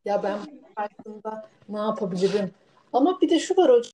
ya 0.08 0.22
ben 0.22 0.38
karşısında 0.76 1.48
ne 1.68 1.78
yapabilirim? 1.78 2.50
Ama 2.92 3.20
bir 3.20 3.30
de 3.30 3.38
şu 3.38 3.56
var 3.56 3.70
hocam 3.70 3.92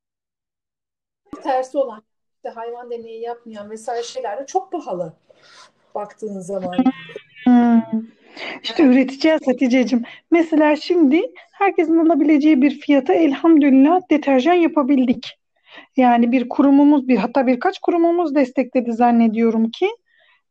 tersi 1.42 1.78
olan 1.78 2.02
işte 2.36 2.48
hayvan 2.48 2.90
deneyi 2.90 3.20
yapmayan 3.20 3.70
vesaire 3.70 4.02
şeyler 4.02 4.38
de 4.38 4.46
çok 4.46 4.72
pahalı 4.72 5.12
baktığın 5.94 6.40
zaman. 6.40 6.76
Hmm. 7.44 7.82
İşte 8.62 8.82
üreteceğiz 8.82 9.40
Hatice'cim. 9.46 10.02
Mesela 10.30 10.76
şimdi 10.76 11.22
herkesin 11.52 12.06
alabileceği 12.06 12.62
bir 12.62 12.80
fiyata 12.80 13.14
elhamdülillah 13.14 14.00
deterjan 14.10 14.54
yapabildik. 14.54 15.38
Yani 15.96 16.32
bir 16.32 16.48
kurumumuz, 16.48 17.08
bir 17.08 17.16
hatta 17.16 17.46
birkaç 17.46 17.78
kurumumuz 17.78 18.34
destekledi 18.34 18.92
zannediyorum 18.92 19.70
ki. 19.70 19.88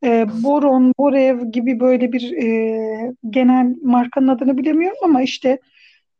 E, 0.03 0.25
Boron, 0.43 0.93
Borev 0.97 1.51
gibi 1.51 1.79
böyle 1.79 2.11
bir 2.11 2.31
e, 2.37 3.13
genel 3.29 3.75
markanın 3.83 4.27
adını 4.27 4.57
bilemiyorum 4.57 4.97
ama 5.03 5.21
işte 5.21 5.59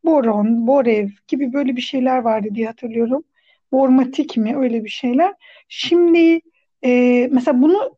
Boron, 0.06 0.68
Borev 0.68 1.10
gibi 1.28 1.54
böyle 1.54 1.76
bir 1.76 1.82
şeyler 1.82 2.18
vardı 2.18 2.48
diye 2.56 2.68
hatırlıyorum. 2.68 3.24
Bormatik 3.72 4.38
mi 4.38 4.58
öyle 4.58 4.84
bir 4.84 4.90
şeyler. 4.90 5.34
Şimdi 5.68 6.42
e, 6.86 7.28
mesela 7.32 7.62
bunu 7.62 7.98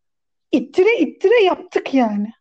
ittire 0.51 0.97
ittire 0.99 1.43
yaptık 1.43 1.93
yani. 1.93 2.31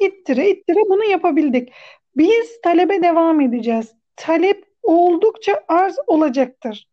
İttire 0.00 0.50
ittire 0.50 0.80
bunu 0.88 1.04
yapabildik. 1.04 1.72
Biz 2.16 2.60
talebe 2.60 3.02
devam 3.02 3.40
edeceğiz. 3.40 3.94
Talep 4.16 4.64
oldukça 4.82 5.60
arz 5.68 5.96
olacaktır. 6.06 6.88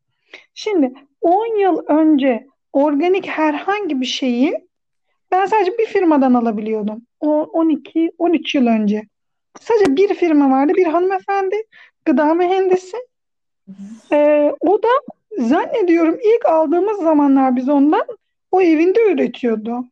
Şimdi 0.54 0.94
10 1.22 1.60
yıl 1.60 1.84
önce 1.88 2.48
organik 2.74 3.28
herhangi 3.28 4.02
bir 4.02 4.06
şeyi 4.06 4.68
ben 5.32 5.46
sadece 5.46 5.78
bir 5.78 5.86
firmadan 5.86 6.34
alabiliyordum. 6.34 7.02
O 7.20 7.44
12 7.44 8.12
13 8.18 8.56
yıl 8.56 8.68
önce. 8.68 9.04
Sadece 9.60 9.96
bir 9.96 10.14
firma 10.14 10.52
vardı, 10.52 10.74
bir 10.76 10.86
hanımefendi, 10.86 11.56
gıda 12.06 12.34
mühendisi. 12.34 12.98
Ee, 14.12 14.54
o 14.62 14.84
da 14.84 14.88
zannediyorum 15.38 16.20
ilk 16.24 16.46
aldığımız 16.46 16.98
zamanlar 16.98 17.56
biz 17.56 17.70
ondan 17.70 18.06
o 18.52 18.62
evinde 18.62 19.12
üretiyordu. 19.12 19.86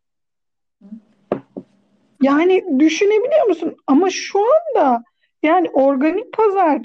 Yani 2.22 2.80
düşünebiliyor 2.80 3.48
musun? 3.48 3.76
Ama 3.88 4.10
şu 4.10 4.40
anda 4.40 5.04
yani 5.44 5.70
organik 5.70 6.34
pazar 6.34 6.82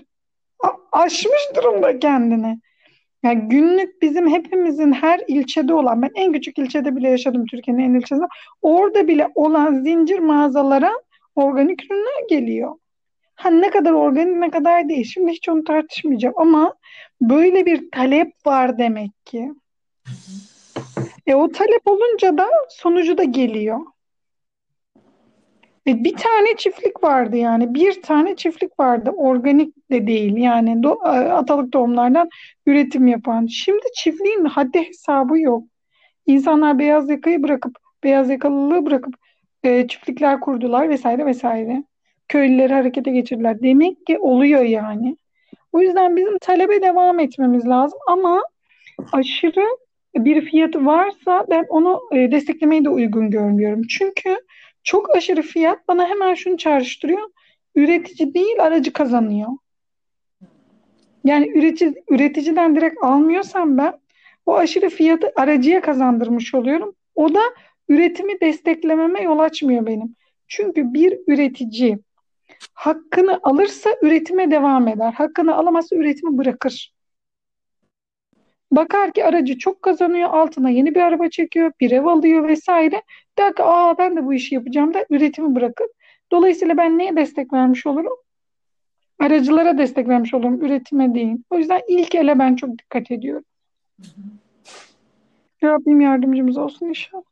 aşmış 0.92 1.40
durumda 1.56 1.98
kendini. 1.98 2.60
Yani 3.22 3.48
günlük 3.48 4.02
bizim 4.02 4.30
hepimizin 4.30 4.92
her 4.92 5.20
ilçede 5.28 5.74
olan, 5.74 6.02
ben 6.02 6.10
en 6.14 6.32
küçük 6.32 6.58
ilçede 6.58 6.96
bile 6.96 7.08
yaşadım 7.08 7.46
Türkiye'nin 7.46 7.82
en 7.82 7.94
ilçesinde. 7.94 8.26
Orada 8.62 9.08
bile 9.08 9.28
olan 9.34 9.74
zincir 9.74 10.18
mağazalara 10.18 10.92
organik 11.34 11.84
ürünler 11.84 12.28
geliyor. 12.28 12.74
Ha 13.34 13.50
ne 13.50 13.70
kadar 13.70 13.92
organik 13.92 14.36
ne 14.36 14.50
kadar 14.50 14.88
değil. 14.88 15.04
Şimdi 15.04 15.32
hiç 15.32 15.48
onu 15.48 15.64
tartışmayacağım 15.64 16.34
ama 16.38 16.74
böyle 17.20 17.66
bir 17.66 17.90
talep 17.90 18.46
var 18.46 18.78
demek 18.78 19.10
ki. 19.24 19.52
E 21.26 21.34
o 21.34 21.52
talep 21.52 21.82
olunca 21.86 22.38
da 22.38 22.48
sonucu 22.68 23.18
da 23.18 23.24
geliyor. 23.24 23.78
E 25.88 26.04
bir 26.04 26.16
tane 26.16 26.56
çiftlik 26.56 27.04
vardı 27.04 27.36
yani. 27.36 27.74
Bir 27.74 28.02
tane 28.02 28.36
çiftlik 28.36 28.80
vardı. 28.80 29.10
Organik 29.16 29.90
de 29.90 30.06
değil 30.06 30.36
yani 30.36 30.82
do 30.82 30.98
atalık 31.04 31.72
tohumlardan 31.72 32.28
üretim 32.66 33.06
yapan. 33.06 33.46
Şimdi 33.46 33.86
çiftliğin 33.94 34.44
haddi 34.44 34.88
hesabı 34.88 35.38
yok. 35.38 35.64
İnsanlar 36.26 36.78
beyaz 36.78 37.10
yakayı 37.10 37.42
bırakıp, 37.42 37.76
beyaz 38.04 38.30
yakalılığı 38.30 38.86
bırakıp 38.86 39.14
e, 39.64 39.88
çiftlikler 39.88 40.40
kurdular 40.40 40.88
vesaire 40.88 41.26
vesaire. 41.26 41.84
Köylüleri 42.28 42.72
harekete 42.72 43.10
geçirdiler. 43.10 43.62
Demek 43.62 44.06
ki 44.06 44.18
oluyor 44.18 44.62
yani. 44.62 45.16
O 45.72 45.80
yüzden 45.80 46.16
bizim 46.16 46.38
talebe 46.38 46.82
devam 46.82 47.18
etmemiz 47.18 47.68
lazım 47.68 47.98
ama 48.08 48.42
aşırı 49.12 49.66
bir 50.16 50.40
fiyatı 50.40 50.86
varsa 50.86 51.46
ben 51.50 51.66
onu 51.68 52.00
e, 52.12 52.32
desteklemeyi 52.32 52.84
de 52.84 52.88
uygun 52.88 53.30
görmüyorum. 53.30 53.82
Çünkü 53.82 54.36
çok 54.88 55.16
aşırı 55.16 55.42
fiyat 55.42 55.88
bana 55.88 56.08
hemen 56.08 56.34
şunu 56.34 56.56
çağrıştırıyor. 56.56 57.30
Üretici 57.74 58.34
değil 58.34 58.62
aracı 58.62 58.92
kazanıyor. 58.92 59.48
Yani 61.24 61.58
üretici, 61.58 61.94
üreticiden 62.10 62.76
direkt 62.76 63.04
almıyorsam 63.04 63.78
ben 63.78 63.92
o 64.46 64.54
aşırı 64.54 64.88
fiyatı 64.88 65.32
aracıya 65.36 65.80
kazandırmış 65.80 66.54
oluyorum. 66.54 66.94
O 67.14 67.34
da 67.34 67.40
üretimi 67.88 68.40
desteklememe 68.40 69.22
yol 69.22 69.38
açmıyor 69.38 69.86
benim. 69.86 70.16
Çünkü 70.46 70.94
bir 70.94 71.18
üretici 71.26 71.98
hakkını 72.74 73.40
alırsa 73.42 73.90
üretime 74.02 74.50
devam 74.50 74.88
eder. 74.88 75.12
Hakkını 75.12 75.54
alamazsa 75.54 75.96
üretimi 75.96 76.38
bırakır. 76.38 76.94
Bakar 78.70 79.12
ki 79.12 79.24
aracı 79.24 79.58
çok 79.58 79.82
kazanıyor, 79.82 80.30
altına 80.30 80.70
yeni 80.70 80.94
bir 80.94 81.00
araba 81.00 81.28
çekiyor, 81.28 81.72
bir 81.80 81.90
ev 81.90 82.04
alıyor 82.04 82.48
vesaire. 82.48 83.02
Der 83.38 83.54
ki 83.54 83.62
aa 83.62 83.98
ben 83.98 84.16
de 84.16 84.24
bu 84.24 84.34
işi 84.34 84.54
yapacağım 84.54 84.94
da 84.94 85.06
üretimi 85.10 85.54
bırakır. 85.54 85.86
Dolayısıyla 86.32 86.76
ben 86.76 86.98
neye 86.98 87.16
destek 87.16 87.52
vermiş 87.52 87.86
olurum? 87.86 88.16
Aracılara 89.20 89.78
destek 89.78 90.08
vermiş 90.08 90.34
olurum, 90.34 90.64
üretime 90.64 91.14
değil. 91.14 91.36
O 91.50 91.58
yüzden 91.58 91.80
ilk 91.88 92.14
ele 92.14 92.38
ben 92.38 92.56
çok 92.56 92.78
dikkat 92.78 93.10
ediyorum. 93.10 93.44
Rabbim 95.64 96.00
yardımcımız 96.00 96.56
olsun 96.56 96.86
inşallah. 96.86 97.22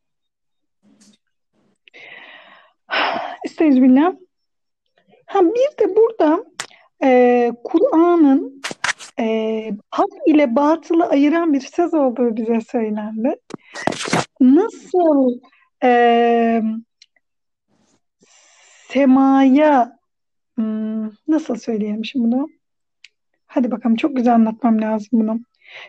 Estağfirullah. 3.45 4.15
Ha 5.27 5.41
bir 5.45 5.85
de 5.85 5.97
burada 5.97 6.45
e, 7.03 7.53
Kur'an'ın 7.65 8.56
hak 9.97 10.11
ile 10.27 10.57
batılı 10.57 11.07
ayıran 11.07 11.53
bir 11.53 11.61
söz 11.61 11.95
olduğu 11.95 12.37
bize 12.37 12.61
söylendi. 12.61 13.37
Nasıl 14.41 15.41
e, 15.85 16.63
semaya 18.89 19.99
hmm, 20.55 21.11
nasıl 21.29 21.57
söyleyeyim 21.57 22.05
şimdi 22.05 22.25
bunu? 22.27 22.49
Hadi 23.47 23.71
bakalım 23.71 23.97
çok 23.97 24.17
güzel 24.17 24.35
anlatmam 24.35 24.81
lazım 24.81 25.09
bunu. 25.13 25.41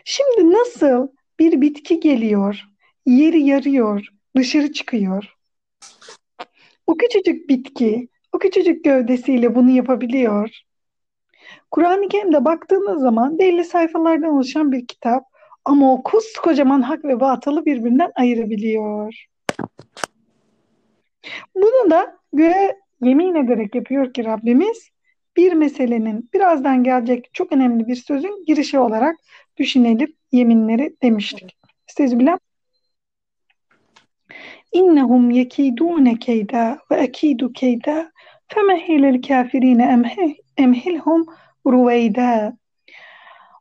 Şimdi 0.04 0.52
nasıl 0.52 1.08
bir 1.38 1.60
bitki 1.60 2.00
geliyor, 2.00 2.64
yeri 3.06 3.42
yarıyor, 3.42 4.08
dışarı 4.36 4.72
çıkıyor. 4.72 5.34
O 6.86 6.96
küçücük 6.96 7.48
bitki, 7.48 8.08
o 8.32 8.38
küçücük 8.38 8.84
gövdesiyle 8.84 9.54
bunu 9.54 9.70
yapabiliyor. 9.70 10.67
Kur'an-ı 11.70 12.08
Kerim'de 12.08 12.44
baktığınız 12.44 13.00
zaman 13.00 13.38
belli 13.38 13.64
sayfalardan 13.64 14.30
oluşan 14.30 14.72
bir 14.72 14.86
kitap 14.86 15.24
ama 15.64 15.92
o 15.92 16.02
kocaman 16.42 16.82
hak 16.82 17.04
ve 17.04 17.20
batılı 17.20 17.64
birbirinden 17.64 18.12
ayırabiliyor. 18.14 19.26
Bunu 21.54 21.90
da 21.90 22.16
göre 22.32 22.76
yemin 23.00 23.34
ederek 23.34 23.74
yapıyor 23.74 24.12
ki 24.12 24.24
Rabbimiz 24.24 24.90
bir 25.36 25.52
meselenin 25.52 26.30
birazdan 26.34 26.84
gelecek 26.84 27.30
çok 27.32 27.52
önemli 27.52 27.86
bir 27.86 27.96
sözün 27.96 28.44
girişi 28.46 28.78
olarak 28.78 29.16
düşünelim 29.56 30.12
yeminleri 30.32 30.96
demiştik. 31.02 31.56
Estağfirullah. 31.88 32.38
İnnehum 34.72 35.30
yekidune 35.30 36.18
keyda 36.18 36.78
ve 36.90 36.96
ekidu 36.96 37.52
keyda 37.52 38.12
femehilel 38.48 39.22
kafirine 39.22 40.02
emhilhum 40.56 41.26
ruveyda. 41.72 42.56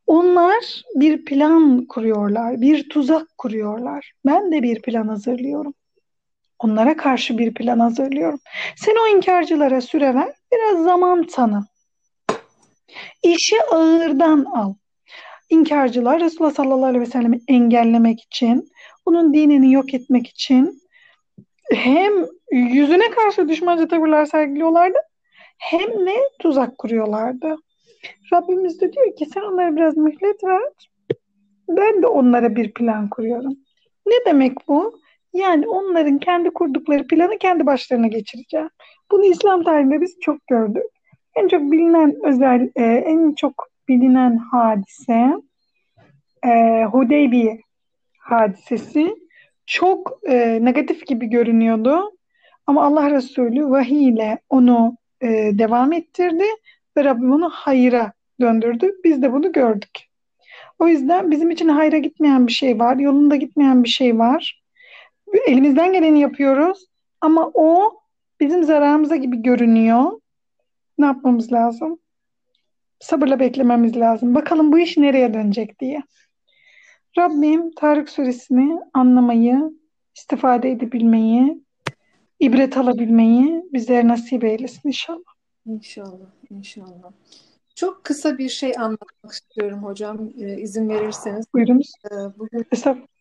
Onlar 0.08 0.84
bir 0.96 1.26
plan 1.26 1.86
kuruyorlar, 1.86 2.62
bir 2.62 2.90
tuzak 2.90 3.38
kuruyorlar. 3.38 4.12
Ben 4.26 4.52
de 4.52 4.64
bir 4.64 4.82
plan 4.82 5.08
hazırlıyorum. 5.08 5.74
Onlara 6.60 6.98
karşı 6.98 7.38
bir 7.38 7.54
plan 7.54 7.80
hazırlıyorum. 7.80 8.40
Sen 8.76 8.96
o 9.04 9.18
inkarcılara 9.18 9.82
süre 9.82 10.16
ver, 10.16 10.34
biraz 10.54 10.84
zaman 10.84 11.24
tanı. 11.24 11.66
İşi 13.24 13.64
ağırdan 13.72 14.46
al. 14.46 14.74
İnkarcılar 15.50 16.20
Resulullah 16.20 16.54
sallallahu 16.54 16.86
aleyhi 16.86 17.02
ve 17.02 17.06
sellem'i 17.06 17.42
engellemek 17.48 18.24
için, 18.24 18.70
onun 19.06 19.34
dinini 19.34 19.74
yok 19.74 19.94
etmek 19.94 20.28
için 20.28 20.82
hem 21.74 22.14
yüzüne 22.52 23.10
karşı 23.10 23.50
düşmanca 23.50 23.88
tavırlar 23.88 24.26
sergiliyorlardı 24.26 24.98
hem 25.58 26.08
de 26.08 26.16
tuzak 26.40 26.78
kuruyorlardı. 26.78 27.56
Rabbimiz 28.34 28.82
de 28.82 28.94
diyor 28.94 29.16
ki 29.16 29.26
sen 29.26 29.42
onlara 29.42 29.76
biraz 29.76 29.98
mühlet 29.98 30.44
ver. 30.44 30.62
Ben 31.70 32.02
de 32.02 32.08
onlara 32.08 32.56
bir 32.56 32.74
plan 32.74 33.10
kuruyorum. 33.10 33.54
Ne 34.06 34.16
demek 34.26 34.68
bu? 34.68 35.00
Yani 35.34 35.68
onların 35.68 36.18
kendi 36.18 36.50
kurdukları 36.50 37.08
planı 37.08 37.38
kendi 37.38 37.66
başlarına 37.66 38.08
geçireceğim. 38.08 38.70
Bunu 39.12 39.26
İslam 39.26 39.64
tarihinde 39.64 40.02
biz 40.02 40.20
çok 40.22 40.48
gördük. 40.48 40.84
En 41.36 41.48
çok 41.48 41.62
bilinen 41.62 42.16
özel, 42.24 42.70
e, 42.76 42.84
en 42.84 43.34
çok 43.34 43.68
bilinen 43.88 44.38
hadise 44.38 45.34
e, 46.46 46.84
Hudeybiye 46.84 47.62
hadisesi. 48.20 49.16
Çok 49.66 50.20
e, 50.28 50.66
negatif 50.66 51.08
gibi 51.08 51.28
görünüyordu. 51.28 52.12
Ama 52.68 52.86
Allah 52.86 53.12
Resulü 53.12 53.70
vahiy 53.70 54.10
ile 54.10 54.40
onu 54.50 54.98
e, 55.22 55.28
devam 55.54 55.94
ettirdi 55.94 56.46
ve 56.98 57.04
Rabbim 57.04 57.32
onu 57.32 57.50
hayra 57.50 58.14
döndürdü. 58.42 58.96
Biz 59.04 59.22
de 59.22 59.34
bunu 59.34 59.52
gördük. 59.52 60.08
O 60.80 60.88
yüzden 60.88 61.32
bizim 61.32 61.52
için 61.52 61.68
hayra 61.68 61.98
gitmeyen 61.98 62.48
bir 62.48 62.52
şey 62.52 62.80
var, 62.80 62.98
yolunda 62.98 63.36
gitmeyen 63.36 63.84
bir 63.84 63.90
şey 63.90 64.18
var. 64.20 64.64
Elimizden 65.48 65.94
geleni 65.94 66.20
yapıyoruz 66.20 66.86
ama 67.22 67.52
o 67.54 68.00
bizim 68.40 68.64
zararımıza 68.64 69.16
gibi 69.16 69.42
görünüyor. 69.42 70.12
Ne 70.98 71.06
yapmamız 71.06 71.52
lazım? 71.54 72.00
Sabırla 73.00 73.40
beklememiz 73.40 73.98
lazım. 73.98 74.36
Bakalım 74.36 74.72
bu 74.72 74.80
iş 74.80 74.98
nereye 74.98 75.34
dönecek 75.34 75.80
diye. 75.80 76.04
Rabbim 77.18 77.72
Tarık 77.72 78.10
suresini 78.10 78.80
anlamayı, 78.94 79.72
istifade 80.16 80.72
edebilmeyi, 80.72 81.64
ibret 82.40 82.78
alabilmeyi 82.78 83.64
bizlere 83.74 84.08
nasip 84.08 84.44
eylesin 84.44 84.88
inşallah. 84.90 85.34
İnşallah, 85.66 86.28
inşallah. 86.52 87.12
Çok 87.76 88.04
kısa 88.04 88.38
bir 88.38 88.50
şey 88.50 88.74
anlatmak 88.78 89.32
istiyorum 89.32 89.84
hocam, 89.84 90.30
ee, 90.40 90.62
izin 90.62 90.90
verirseniz. 90.90 91.46
Buyurunuz. 91.54 91.92
Ee, 92.12 92.16
bugün 92.40 92.66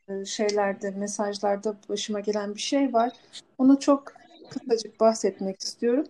e, 0.09 0.25
şeylerde, 0.25 0.91
mesajlarda 0.91 1.77
başıma 1.89 2.21
gelen 2.21 2.55
bir 2.55 2.61
şey 2.61 2.93
var. 2.93 3.13
Onu 3.59 3.81
çok 3.81 4.13
kısacık 4.51 5.01
bahsetmek 5.01 5.61
istiyorum. 5.61 6.05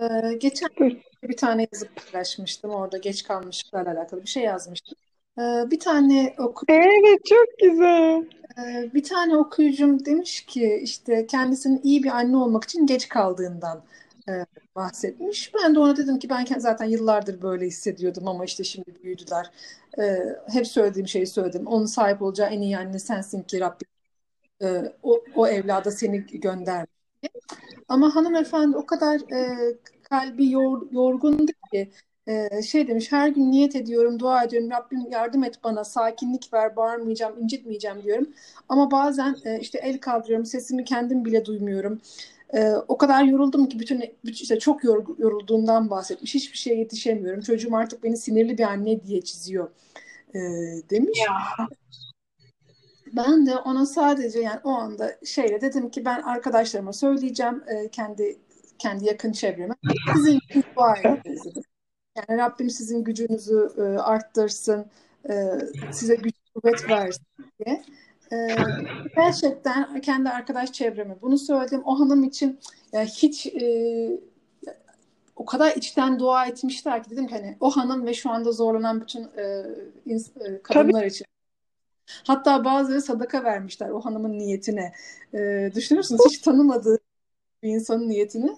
Ee, 0.00 0.06
geçen 0.40 0.68
Buyurun. 0.78 0.98
bir 1.22 1.36
tane 1.36 1.66
yazı 1.72 1.88
paylaşmıştım. 1.94 2.70
Orada 2.70 2.98
geç 2.98 3.22
kalmışlıklarla 3.22 3.90
alakalı 3.90 4.22
bir 4.22 4.28
şey 4.28 4.42
yazmıştım. 4.42 4.98
Ee, 5.38 5.70
bir 5.70 5.80
tane 5.80 6.34
oku 6.38 6.66
Evet 6.68 7.24
çok 7.24 7.58
güzel. 7.62 8.24
e, 8.58 8.94
bir 8.94 9.02
tane 9.02 9.36
okuyucum 9.36 10.04
demiş 10.04 10.46
ki 10.46 10.80
işte 10.82 11.26
kendisinin 11.26 11.80
iyi 11.84 12.02
bir 12.02 12.10
anne 12.10 12.36
olmak 12.36 12.64
için 12.64 12.86
geç 12.86 13.08
kaldığından 13.08 13.82
e, 14.28 14.46
bahsetmiş. 14.76 15.52
Ben 15.54 15.74
de 15.74 15.78
ona 15.78 15.96
dedim 15.96 16.18
ki 16.18 16.28
ben 16.30 16.46
zaten 16.58 16.84
yıllardır 16.84 17.42
böyle 17.42 17.66
hissediyordum 17.66 18.28
ama 18.28 18.44
işte 18.44 18.64
şimdi 18.64 19.02
büyüdüler. 19.02 19.50
E, 19.98 20.18
hep 20.48 20.66
söylediğim 20.66 21.08
şeyi 21.08 21.26
söyledim. 21.26 21.66
Onun 21.66 21.86
sahip 21.86 22.22
olacağı 22.22 22.48
en 22.48 22.60
iyi 22.60 22.78
anne 22.78 22.98
sensin 22.98 23.42
ki 23.42 23.60
Rabbim 23.60 23.88
e, 24.62 24.92
o, 25.02 25.24
o 25.36 25.46
evlada 25.48 25.90
seni 25.90 26.26
göndermiş. 26.26 26.98
Ama 27.88 28.14
hanımefendi 28.14 28.76
o 28.76 28.86
kadar 28.86 29.20
e, 29.32 29.56
kalbi 30.02 30.50
yor, 30.50 30.92
yorgundu 30.92 31.52
ki 31.72 31.90
e, 32.26 32.62
şey 32.62 32.88
demiş 32.88 33.12
her 33.12 33.28
gün 33.28 33.50
niyet 33.50 33.76
ediyorum, 33.76 34.18
dua 34.18 34.44
ediyorum. 34.44 34.70
Rabbim 34.70 35.10
yardım 35.10 35.44
et 35.44 35.64
bana, 35.64 35.84
sakinlik 35.84 36.52
ver, 36.52 36.76
bağırmayacağım, 36.76 37.42
incitmeyeceğim 37.42 38.02
diyorum. 38.02 38.28
Ama 38.68 38.90
bazen 38.90 39.36
e, 39.44 39.60
işte 39.60 39.78
el 39.78 39.98
kaldırıyorum, 39.98 40.46
sesimi 40.46 40.84
kendim 40.84 41.24
bile 41.24 41.44
duymuyorum. 41.44 42.00
E, 42.54 42.72
o 42.88 42.98
kadar 42.98 43.24
yoruldum 43.24 43.68
ki 43.68 43.78
bütün, 43.78 44.04
işte 44.24 44.58
çok 44.58 44.84
yor- 44.84 45.18
yorulduğundan 45.18 45.90
bahsetmiş. 45.90 46.34
Hiçbir 46.34 46.58
şeye 46.58 46.78
yetişemiyorum. 46.78 47.40
Çocuğum 47.40 47.76
artık 47.76 48.02
beni 48.02 48.16
sinirli 48.16 48.58
bir 48.58 48.62
anne 48.64 49.04
diye 49.04 49.20
çiziyor 49.20 49.70
e, 50.34 50.38
demiş. 50.90 51.18
Ya. 51.26 51.66
Ben 53.16 53.46
de 53.46 53.56
ona 53.56 53.86
sadece 53.86 54.40
yani 54.40 54.60
o 54.64 54.70
anda 54.70 55.16
şeyle 55.24 55.60
dedim 55.60 55.90
ki 55.90 56.04
ben 56.04 56.22
arkadaşlarıma 56.22 56.92
söyleyeceğim 56.92 57.64
e, 57.66 57.88
kendi 57.88 58.38
kendi 58.78 59.04
yakın 59.04 59.32
çevreme. 59.32 59.74
Sizin 60.14 60.38
için 60.38 60.64
dua 60.76 60.96
edeceğiz 60.96 61.44
dedim. 61.44 61.62
Yani 62.16 62.40
Rabbim 62.40 62.70
sizin 62.70 63.04
gücünüzü 63.04 63.68
e, 63.78 63.82
arttırsın, 63.82 64.86
e, 65.30 65.34
size 65.92 66.14
güç 66.14 66.34
kuvvet 66.54 66.90
versin 66.90 67.26
diye. 67.64 67.82
E, 68.32 68.48
gerçekten 69.16 70.00
kendi 70.00 70.28
arkadaş 70.28 70.72
çevreme 70.72 71.16
bunu 71.22 71.38
söyledim. 71.38 71.82
O 71.84 72.00
hanım 72.00 72.24
için 72.24 72.58
ya 72.92 73.04
hiç 73.04 73.46
e, 73.46 74.20
o 75.36 75.44
kadar 75.44 75.76
içten 75.76 76.18
dua 76.18 76.46
etmişler 76.46 77.02
ki 77.02 77.10
dedim 77.10 77.26
ki 77.26 77.34
hani 77.34 77.56
o 77.60 77.70
hanım 77.70 78.06
ve 78.06 78.14
şu 78.14 78.30
anda 78.30 78.52
zorlanan 78.52 79.00
bütün 79.00 79.22
e, 79.22 79.64
ins- 80.06 80.40
e, 80.40 80.62
Tabii 80.62 80.62
kadınlar 80.62 81.04
için. 81.04 81.26
Hatta 82.26 82.64
bazıları 82.64 83.02
sadaka 83.02 83.44
vermişler 83.44 83.90
o 83.90 84.00
hanımın 84.00 84.38
niyetine. 84.38 84.92
E, 85.34 85.70
düşünür 85.74 85.98
müsünüz? 85.98 86.20
Hiç 86.28 86.38
tanımadığı 86.38 86.98
bir 87.62 87.68
insanın 87.68 88.08
niyetini. 88.08 88.56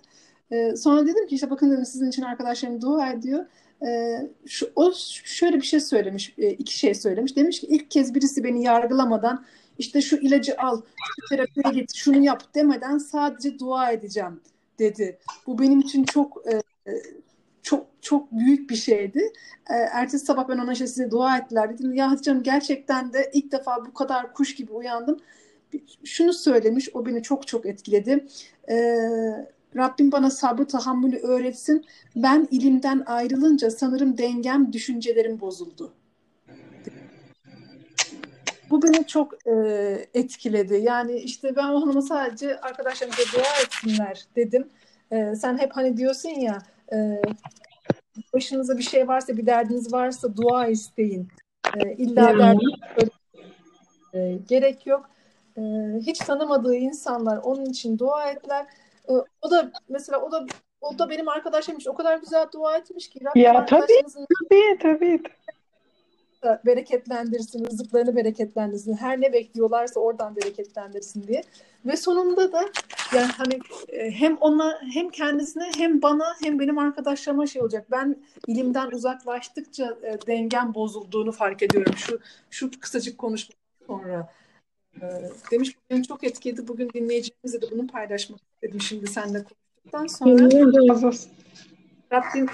E, 0.51 0.77
sonra 0.77 1.07
dedim 1.07 1.27
ki 1.27 1.35
işte 1.35 1.51
bakın 1.51 1.71
dedim 1.71 1.85
sizin 1.85 2.09
için 2.09 2.23
arkadaşlarım 2.23 2.83
dua 2.83 3.13
ediyor. 3.13 3.47
E, 3.87 4.21
şu, 4.47 4.73
o 4.77 4.93
şöyle 5.25 5.57
bir 5.57 5.67
şey 5.67 5.81
söylemiş, 5.81 6.35
e, 6.39 6.51
iki 6.51 6.79
şey 6.79 6.95
söylemiş. 6.95 7.37
Demiş 7.37 7.61
ki 7.61 7.67
ilk 7.67 7.91
kez 7.91 8.15
birisi 8.15 8.45
beni 8.45 8.63
yargılamadan 8.63 9.45
işte 9.81 10.01
şu 10.01 10.17
ilacı 10.17 10.55
al, 10.59 10.81
şu 11.21 11.29
terapiye 11.29 11.75
git, 11.75 11.95
şunu 11.95 12.25
yap 12.25 12.55
demeden 12.55 12.99
sadece 12.99 13.59
dua 13.59 13.91
edeceğim 13.91 14.41
dedi. 14.79 15.19
Bu 15.47 15.59
benim 15.59 15.81
için 15.81 16.05
çok 16.05 16.43
e, 16.47 16.57
e, 16.91 16.93
çok 17.63 17.87
çok 18.01 18.33
büyük 18.33 18.71
bir 18.71 18.77
şeydi. 18.77 19.33
E, 19.71 19.75
ertesi 19.75 20.27
sabah 20.27 20.49
ben 20.49 20.59
ona 20.59 20.73
işte 20.73 20.87
size 20.87 21.11
dua 21.11 21.39
ettiler 21.39 21.75
dedim. 21.75 21.95
Ya 21.95 22.11
Hatice 22.11 22.35
gerçekten 22.43 23.13
de 23.13 23.31
ilk 23.35 23.53
defa 23.53 23.87
bu 23.87 23.95
kadar 23.95 24.35
kuş 24.35 24.55
gibi 24.55 24.73
uyandım. 24.73 25.21
Şunu 26.05 26.33
söylemiş, 26.33 26.89
o 26.95 27.07
beni 27.07 27.23
çok 27.23 27.47
çok 27.47 27.67
etkiledi. 27.67 28.27
E, 28.71 28.77
Rabbim 29.77 30.13
bana 30.13 30.31
sabrı 30.31 30.67
tahammülü 30.67 31.19
öğretsin. 31.19 31.85
Ben 32.17 32.49
ilimden 32.51 33.03
ayrılınca 33.07 33.71
sanırım 33.71 34.19
dengem, 34.19 34.73
düşüncelerim 34.73 35.41
bozuldu. 35.41 35.93
Bu 38.71 38.83
beni 38.83 39.07
çok 39.07 39.47
e, 39.47 39.53
etkiledi. 40.15 40.75
Yani 40.75 41.15
işte 41.15 41.57
ben 41.57 41.69
o 41.69 41.83
hanıma 41.83 42.03
sadece 42.03 42.61
arkadaşlarımıza 42.61 43.23
dua 43.35 43.63
etsinler 43.65 44.25
dedim. 44.37 44.69
E, 45.11 45.35
sen 45.35 45.59
hep 45.59 45.73
hani 45.73 45.97
diyorsun 45.97 46.29
ya 46.29 46.59
e, 46.93 47.23
başınıza 48.35 48.79
bir 48.79 48.83
şey 48.83 49.09
varsa, 49.09 49.37
bir 49.37 49.47
derdiniz 49.47 49.93
varsa 49.93 50.37
dua 50.37 50.67
isteyin. 50.67 51.29
E, 51.77 51.93
illa 51.93 52.39
derdiniz 52.39 53.11
e, 54.15 54.39
gerek 54.49 54.87
yok. 54.87 55.11
E, 55.57 55.63
hiç 56.07 56.19
tanımadığı 56.19 56.75
insanlar 56.75 57.37
onun 57.37 57.65
için 57.65 57.99
dua 57.99 58.31
ettiler. 58.31 58.67
E, 59.09 59.13
o 59.43 59.51
da 59.51 59.73
mesela 59.89 60.21
o 60.21 60.33
da 60.33 60.47
o 60.81 60.99
da 60.99 61.11
benim 61.11 61.29
arkadaşım 61.29 61.77
o 61.89 61.95
kadar 61.95 62.19
güzel 62.19 62.47
dua 62.55 62.77
etmiş 62.77 63.09
ki 63.09 63.21
Rabbim 63.25 63.43
Ya 63.43 63.67
tabii 63.67 64.03
tabii 64.51 64.79
tabii. 64.83 65.23
Bereketlendirsin, 66.43 67.65
rızıklarını 67.65 68.17
bereketlendirsin. 68.17 68.97
Her 68.97 69.21
ne 69.21 69.33
bekliyorlarsa 69.33 70.01
oradan 70.01 70.37
bereketlendirsin 70.37 71.27
diye. 71.27 71.43
Ve 71.87 71.97
sonunda 71.97 72.53
da 72.53 72.71
yani 73.15 73.33
hani 73.37 73.59
e, 73.89 74.11
hem 74.11 74.37
ona 74.37 74.81
hem 74.93 75.09
kendisine 75.09 75.71
hem 75.77 76.03
bana 76.03 76.25
hem 76.43 76.59
benim 76.61 76.79
arkadaşlarıma 76.79 77.47
şey 77.47 77.63
olacak. 77.63 77.87
Ben 77.91 78.17
ilimden 78.47 78.91
uzaklaştıkça 78.91 79.99
e, 80.03 80.27
dengem 80.27 80.75
bozulduğunu 80.75 81.33
fark 81.33 81.63
ediyorum. 81.63 81.95
Şu 81.97 82.21
şu 82.51 82.71
kısacık 82.81 83.19
konuşmadan 83.19 83.61
sonra. 83.87 84.33
E, 85.03 85.07
demiş 85.51 85.77
beni 85.91 86.03
çok 86.03 86.25
etkiledi. 86.25 86.69
Bugün 86.69 86.91
dinleyicilerimizle 86.95 87.63
de 87.63 87.71
bunu 87.71 87.87
paylaşmak 87.87 88.41
istedim. 88.55 88.81
Şimdi 88.81 89.07
seninle 89.07 89.45
konuştuktan 89.45 90.07
sonra. 90.07 90.49
Rabbim 92.13 92.47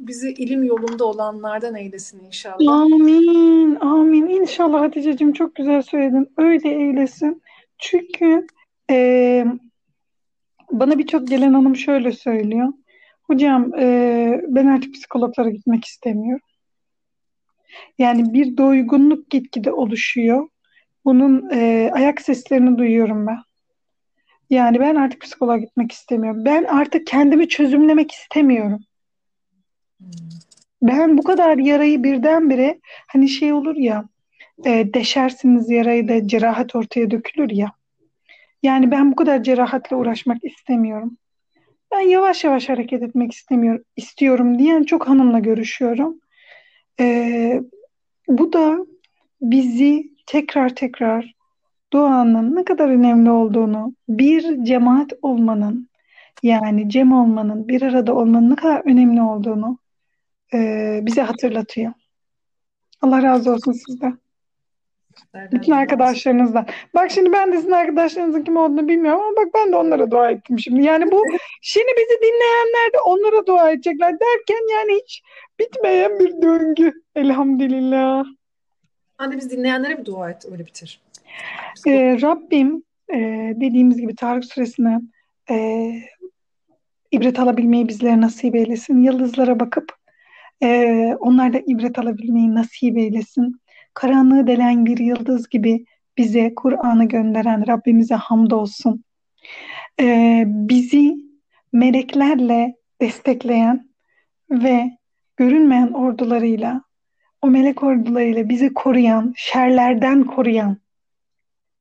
bizi 0.00 0.32
ilim 0.32 0.64
yolunda 0.64 1.04
olanlardan 1.04 1.74
eylesin 1.74 2.24
inşallah. 2.24 2.72
Amin, 2.72 3.74
amin. 3.74 4.28
İnşallah 4.28 4.80
Hatice'cim 4.80 5.32
çok 5.32 5.54
güzel 5.54 5.82
söyledin. 5.82 6.32
Öyle 6.36 6.68
eylesin. 6.68 7.42
Çünkü 7.78 8.46
e, 8.90 9.46
bana 10.70 10.98
birçok 10.98 11.28
gelen 11.28 11.52
hanım 11.52 11.76
şöyle 11.76 12.12
söylüyor. 12.12 12.72
Hocam 13.22 13.74
e, 13.78 14.40
ben 14.48 14.66
artık 14.66 14.94
psikologlara 14.94 15.50
gitmek 15.50 15.84
istemiyorum. 15.84 16.46
Yani 17.98 18.32
bir 18.32 18.56
doygunluk 18.56 19.30
gitgide 19.30 19.72
oluşuyor. 19.72 20.48
Bunun 21.04 21.50
e, 21.52 21.90
ayak 21.94 22.20
seslerini 22.20 22.78
duyuyorum 22.78 23.26
ben. 23.26 23.38
Yani 24.50 24.80
ben 24.80 24.94
artık 24.94 25.20
psikoloğa 25.20 25.58
gitmek 25.58 25.92
istemiyorum. 25.92 26.44
Ben 26.44 26.64
artık 26.64 27.06
kendimi 27.06 27.48
çözümlemek 27.48 28.12
istemiyorum. 28.12 28.80
Hmm. 29.98 30.08
Ben 30.82 31.18
bu 31.18 31.22
kadar 31.22 31.58
yarayı 31.58 32.02
birdenbire 32.02 32.80
hani 33.06 33.28
şey 33.28 33.52
olur 33.52 33.76
ya 33.76 34.04
e, 34.66 34.94
deşersiniz 34.94 35.70
yarayı 35.70 36.08
da 36.08 36.28
cerahat 36.28 36.76
ortaya 36.76 37.10
dökülür 37.10 37.50
ya. 37.50 37.72
Yani 38.62 38.90
ben 38.90 39.12
bu 39.12 39.16
kadar 39.16 39.42
cerahatle 39.42 39.96
uğraşmak 39.96 40.44
istemiyorum. 40.44 41.16
Ben 41.92 42.00
yavaş 42.00 42.44
yavaş 42.44 42.68
hareket 42.68 43.02
etmek 43.02 43.32
istemiyorum, 43.32 43.84
istiyorum 43.96 44.58
diyen 44.58 44.82
çok 44.82 45.08
hanımla 45.08 45.38
görüşüyorum. 45.38 46.20
E, 47.00 47.60
bu 48.28 48.52
da 48.52 48.86
bizi 49.40 50.12
tekrar 50.26 50.74
tekrar 50.74 51.34
duanın 51.94 52.56
ne 52.56 52.64
kadar 52.64 52.88
önemli 52.88 53.30
olduğunu, 53.30 53.94
bir 54.08 54.64
cemaat 54.64 55.12
olmanın 55.22 55.88
yani 56.42 56.90
cem 56.90 57.12
olmanın, 57.12 57.68
bir 57.68 57.82
arada 57.82 58.14
olmanın 58.14 58.50
ne 58.50 58.56
kadar 58.56 58.82
önemli 58.84 59.22
olduğunu 59.22 59.78
e, 60.54 60.58
bize 61.02 61.22
hatırlatıyor. 61.22 61.92
Allah 63.02 63.22
razı 63.22 63.52
olsun 63.52 63.72
sizden. 63.72 64.18
Bütün 65.52 65.72
arkadaşlarınızdan. 65.72 66.66
Bak 66.94 67.10
şimdi 67.10 67.32
ben 67.32 67.52
de 67.52 67.56
sizin 67.56 67.70
arkadaşlarınızın 67.70 68.44
kim 68.44 68.56
olduğunu 68.56 68.88
bilmiyorum 68.88 69.20
ama 69.20 69.36
bak 69.36 69.54
ben 69.54 69.72
de 69.72 69.76
onlara 69.76 70.10
dua 70.10 70.30
ettim 70.30 70.58
şimdi. 70.58 70.84
Yani 70.84 71.10
bu 71.12 71.22
şimdi 71.62 71.92
bizi 71.98 72.18
dinleyenler 72.22 72.92
de 72.92 73.00
onlara 73.06 73.46
dua 73.46 73.70
edecekler 73.70 74.12
derken 74.12 74.72
yani 74.72 75.00
hiç 75.02 75.22
bitmeyen 75.60 76.18
bir 76.18 76.42
döngü. 76.42 76.92
Elhamdülillah. 77.14 78.24
Hadi 79.16 79.36
biz 79.36 79.50
dinleyenlere 79.50 79.98
bir 79.98 80.04
dua 80.04 80.30
et, 80.30 80.46
öyle 80.52 80.66
bitir. 80.66 81.00
Ee, 81.86 82.18
Rabbim 82.22 82.82
e, 83.14 83.18
dediğimiz 83.56 84.00
gibi 84.00 84.16
Tarık 84.16 84.44
suresinden 84.44 85.12
e, 85.50 85.90
ibret 87.10 87.38
alabilmeyi 87.38 87.88
bizlere 87.88 88.20
nasip 88.20 88.54
eylesin. 88.54 89.02
Yıldızlara 89.02 89.60
bakıp 89.60 89.92
e, 90.62 91.16
onlar 91.20 91.52
da 91.52 91.58
ibret 91.66 91.98
alabilmeyi 91.98 92.54
nasip 92.54 92.98
eylesin. 92.98 93.60
Karanlığı 93.94 94.46
delen 94.46 94.86
bir 94.86 94.98
yıldız 94.98 95.48
gibi 95.48 95.84
bize 96.16 96.54
Kur'an'ı 96.54 97.04
gönderen 97.04 97.66
Rabbimize 97.66 98.14
hamdolsun. 98.14 99.04
E, 100.00 100.42
bizi 100.46 101.16
meleklerle 101.72 102.74
destekleyen 103.00 103.88
ve 104.50 104.98
görünmeyen 105.36 105.92
ordularıyla, 105.92 106.83
o 107.44 107.50
melek 107.50 107.82
ordularıyla 107.82 108.48
bizi 108.48 108.74
koruyan, 108.74 109.34
şerlerden 109.36 110.24
koruyan, 110.24 110.76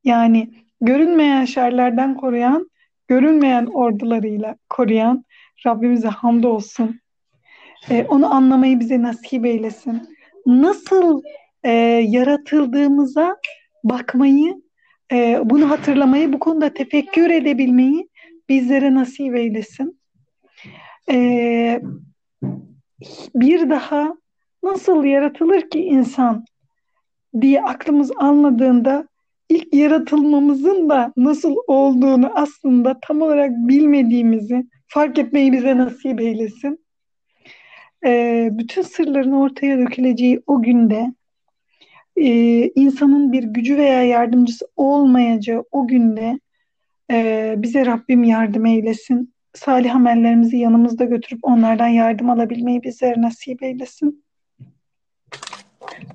yani 0.03 0.53
görünmeyen 0.81 1.45
şerlerden 1.45 2.17
koruyan, 2.17 2.69
görünmeyen 3.07 3.65
ordularıyla 3.65 4.55
koruyan 4.69 5.25
Rabbimize 5.65 6.07
hamdolsun. 6.07 6.99
Ee, 7.89 8.05
onu 8.09 8.33
anlamayı 8.33 8.79
bize 8.79 9.01
nasip 9.01 9.45
eylesin. 9.45 10.17
Nasıl 10.45 11.21
e, 11.63 11.71
yaratıldığımıza 12.07 13.37
bakmayı, 13.83 14.61
e, 15.11 15.39
bunu 15.43 15.69
hatırlamayı, 15.69 16.33
bu 16.33 16.39
konuda 16.39 16.73
tefekkür 16.73 17.29
edebilmeyi 17.29 18.09
bizlere 18.49 18.93
nasip 18.93 19.35
eylesin. 19.35 19.99
E, 21.11 21.81
bir 23.35 23.69
daha 23.69 24.22
nasıl 24.63 25.03
yaratılır 25.03 25.69
ki 25.69 25.79
insan 25.79 26.45
diye 27.41 27.61
aklımız 27.61 28.11
almadığında 28.17 29.07
ilk 29.49 29.73
yaratılmamızın 29.73 30.89
da 30.89 31.13
nasıl 31.17 31.55
olduğunu 31.67 32.31
aslında 32.35 32.99
tam 33.01 33.21
olarak 33.21 33.51
bilmediğimizi 33.51 34.65
fark 34.87 35.17
etmeyi 35.17 35.51
bize 35.51 35.77
nasip 35.77 36.21
eylesin. 36.21 36.85
Ee, 38.05 38.49
bütün 38.51 38.81
sırların 38.81 39.31
ortaya 39.31 39.77
döküleceği 39.77 40.41
o 40.47 40.61
günde 40.61 41.13
e, 42.15 42.29
insanın 42.67 43.31
bir 43.31 43.43
gücü 43.43 43.77
veya 43.77 44.03
yardımcısı 44.03 44.67
olmayacağı 44.75 45.63
o 45.71 45.87
günde 45.87 46.39
e, 47.11 47.55
bize 47.57 47.85
Rabbim 47.85 48.23
yardım 48.23 48.65
eylesin. 48.65 49.33
Salih 49.53 49.95
amellerimizi 49.95 50.57
yanımızda 50.57 51.05
götürüp 51.05 51.39
onlardan 51.43 51.87
yardım 51.87 52.29
alabilmeyi 52.29 52.83
bize 52.83 53.13
nasip 53.17 53.63
eylesin. 53.63 54.22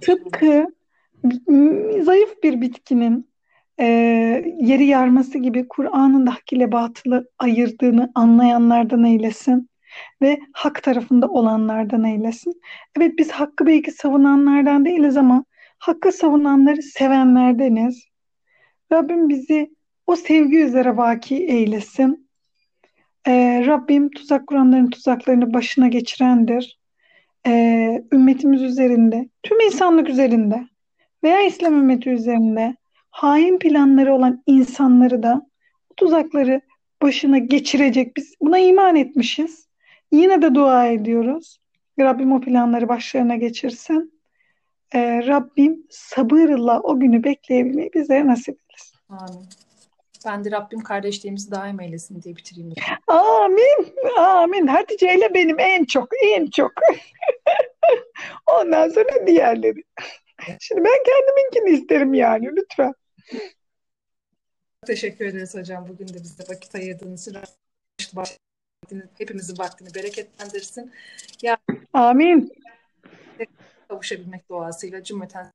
Tıpkı 0.01 0.67
zayıf 2.01 2.43
bir 2.43 2.61
bitkinin 2.61 3.31
e, 3.81 3.85
yeri 4.61 4.87
yarması 4.87 5.38
gibi 5.38 5.69
Kur'an'ın 5.69 6.27
da 6.27 6.31
hak 6.31 6.53
ile 6.53 6.73
batılı 6.73 7.29
ayırdığını 7.38 8.12
anlayanlardan 8.14 9.05
eylesin 9.05 9.71
ve 10.23 10.41
hak 10.53 10.83
tarafında 10.83 11.29
olanlardan 11.29 12.05
eylesin. 12.05 12.62
Evet 12.97 13.19
biz 13.19 13.31
hakkı 13.31 13.67
belki 13.67 13.93
savunanlardan 13.93 14.85
değiliz 14.85 15.17
ama 15.17 15.45
hakkı 15.79 16.12
savunanları 16.12 16.83
sevenlerdeniz. 16.83 18.05
Rabbim 18.93 19.29
bizi 19.29 19.71
o 20.07 20.17
sevgi 20.17 20.59
üzere 20.59 20.97
vaki 20.97 21.37
eylesin. 21.37 22.29
Ee, 23.27 23.62
Rabbim 23.67 24.11
tuzak 24.11 24.47
kuranların 24.47 24.91
tuzaklarını 24.91 25.55
başına 25.55 25.88
geçirendir. 25.88 26.78
Ee, 27.49 28.05
ümmetimiz 28.13 28.63
üzerinde, 28.63 29.29
tüm 29.43 29.61
insanlık 29.61 30.09
üzerinde 30.09 30.69
veya 31.25 31.43
İslam 31.43 31.75
ümmeti 31.75 32.11
üzerinde 32.11 32.77
hain 33.11 33.59
planları 33.59 34.15
olan 34.15 34.43
insanları 34.47 35.23
da 35.23 35.47
bu 35.91 35.95
tuzakları 35.95 36.61
başına 37.03 37.39
geçirecek. 37.39 38.17
Biz 38.17 38.35
buna 38.41 38.59
iman 38.59 38.97
etmişiz. 38.97 39.69
Yine 40.13 40.43
de 40.43 40.55
dua 40.55 40.87
ediyoruz. 40.87 41.61
Rabbim 42.01 42.33
o 42.33 42.41
planları 42.41 42.89
başlarına 42.89 43.37
geçirsin. 43.37 44.21
Ee, 44.95 45.27
Rabbim 45.27 45.87
sabırla 45.91 46.81
o 46.81 47.01
günü 47.01 47.25
bekleyebilmeyi 47.25 47.91
bize 47.95 48.27
nasip 48.27 48.59
etsin. 48.71 48.99
Amin. 49.09 49.68
Ben 50.27 50.45
de 50.45 50.51
Rabbim 50.51 50.81
kardeşliğimizi 50.81 51.51
daim 51.51 51.81
eylesin 51.81 52.23
diye 52.23 52.37
bitireyim. 52.37 52.73
Amin. 53.07 53.95
Amin. 54.19 54.67
Hatice 54.67 55.15
ile 55.15 55.35
benim 55.35 55.59
en 55.59 55.85
çok, 55.85 56.09
en 56.23 56.51
çok. 56.51 56.73
Ondan 58.47 58.89
sonra 58.89 59.27
diğerleri. 59.27 59.83
Şimdi 60.61 60.85
ben 60.85 61.03
kendiminkini 61.07 61.83
isterim 61.83 62.15
yani 62.15 62.47
lütfen. 62.57 62.95
Teşekkür 64.87 65.27
ederiz 65.27 65.55
hocam. 65.55 65.89
Bugün 65.89 66.09
de 66.09 66.15
bize 66.15 66.45
vakit 66.49 66.75
ayırdığınız 66.75 67.29
için 67.29 67.41
hepimizin 69.19 69.59
vaktini 69.59 69.95
bereketlendirsin. 69.95 70.93
Ya, 71.43 71.59
Amin. 71.93 72.53
Kavuşabilmek 73.89 74.49
duasıyla 74.49 75.03
cümleten 75.03 75.53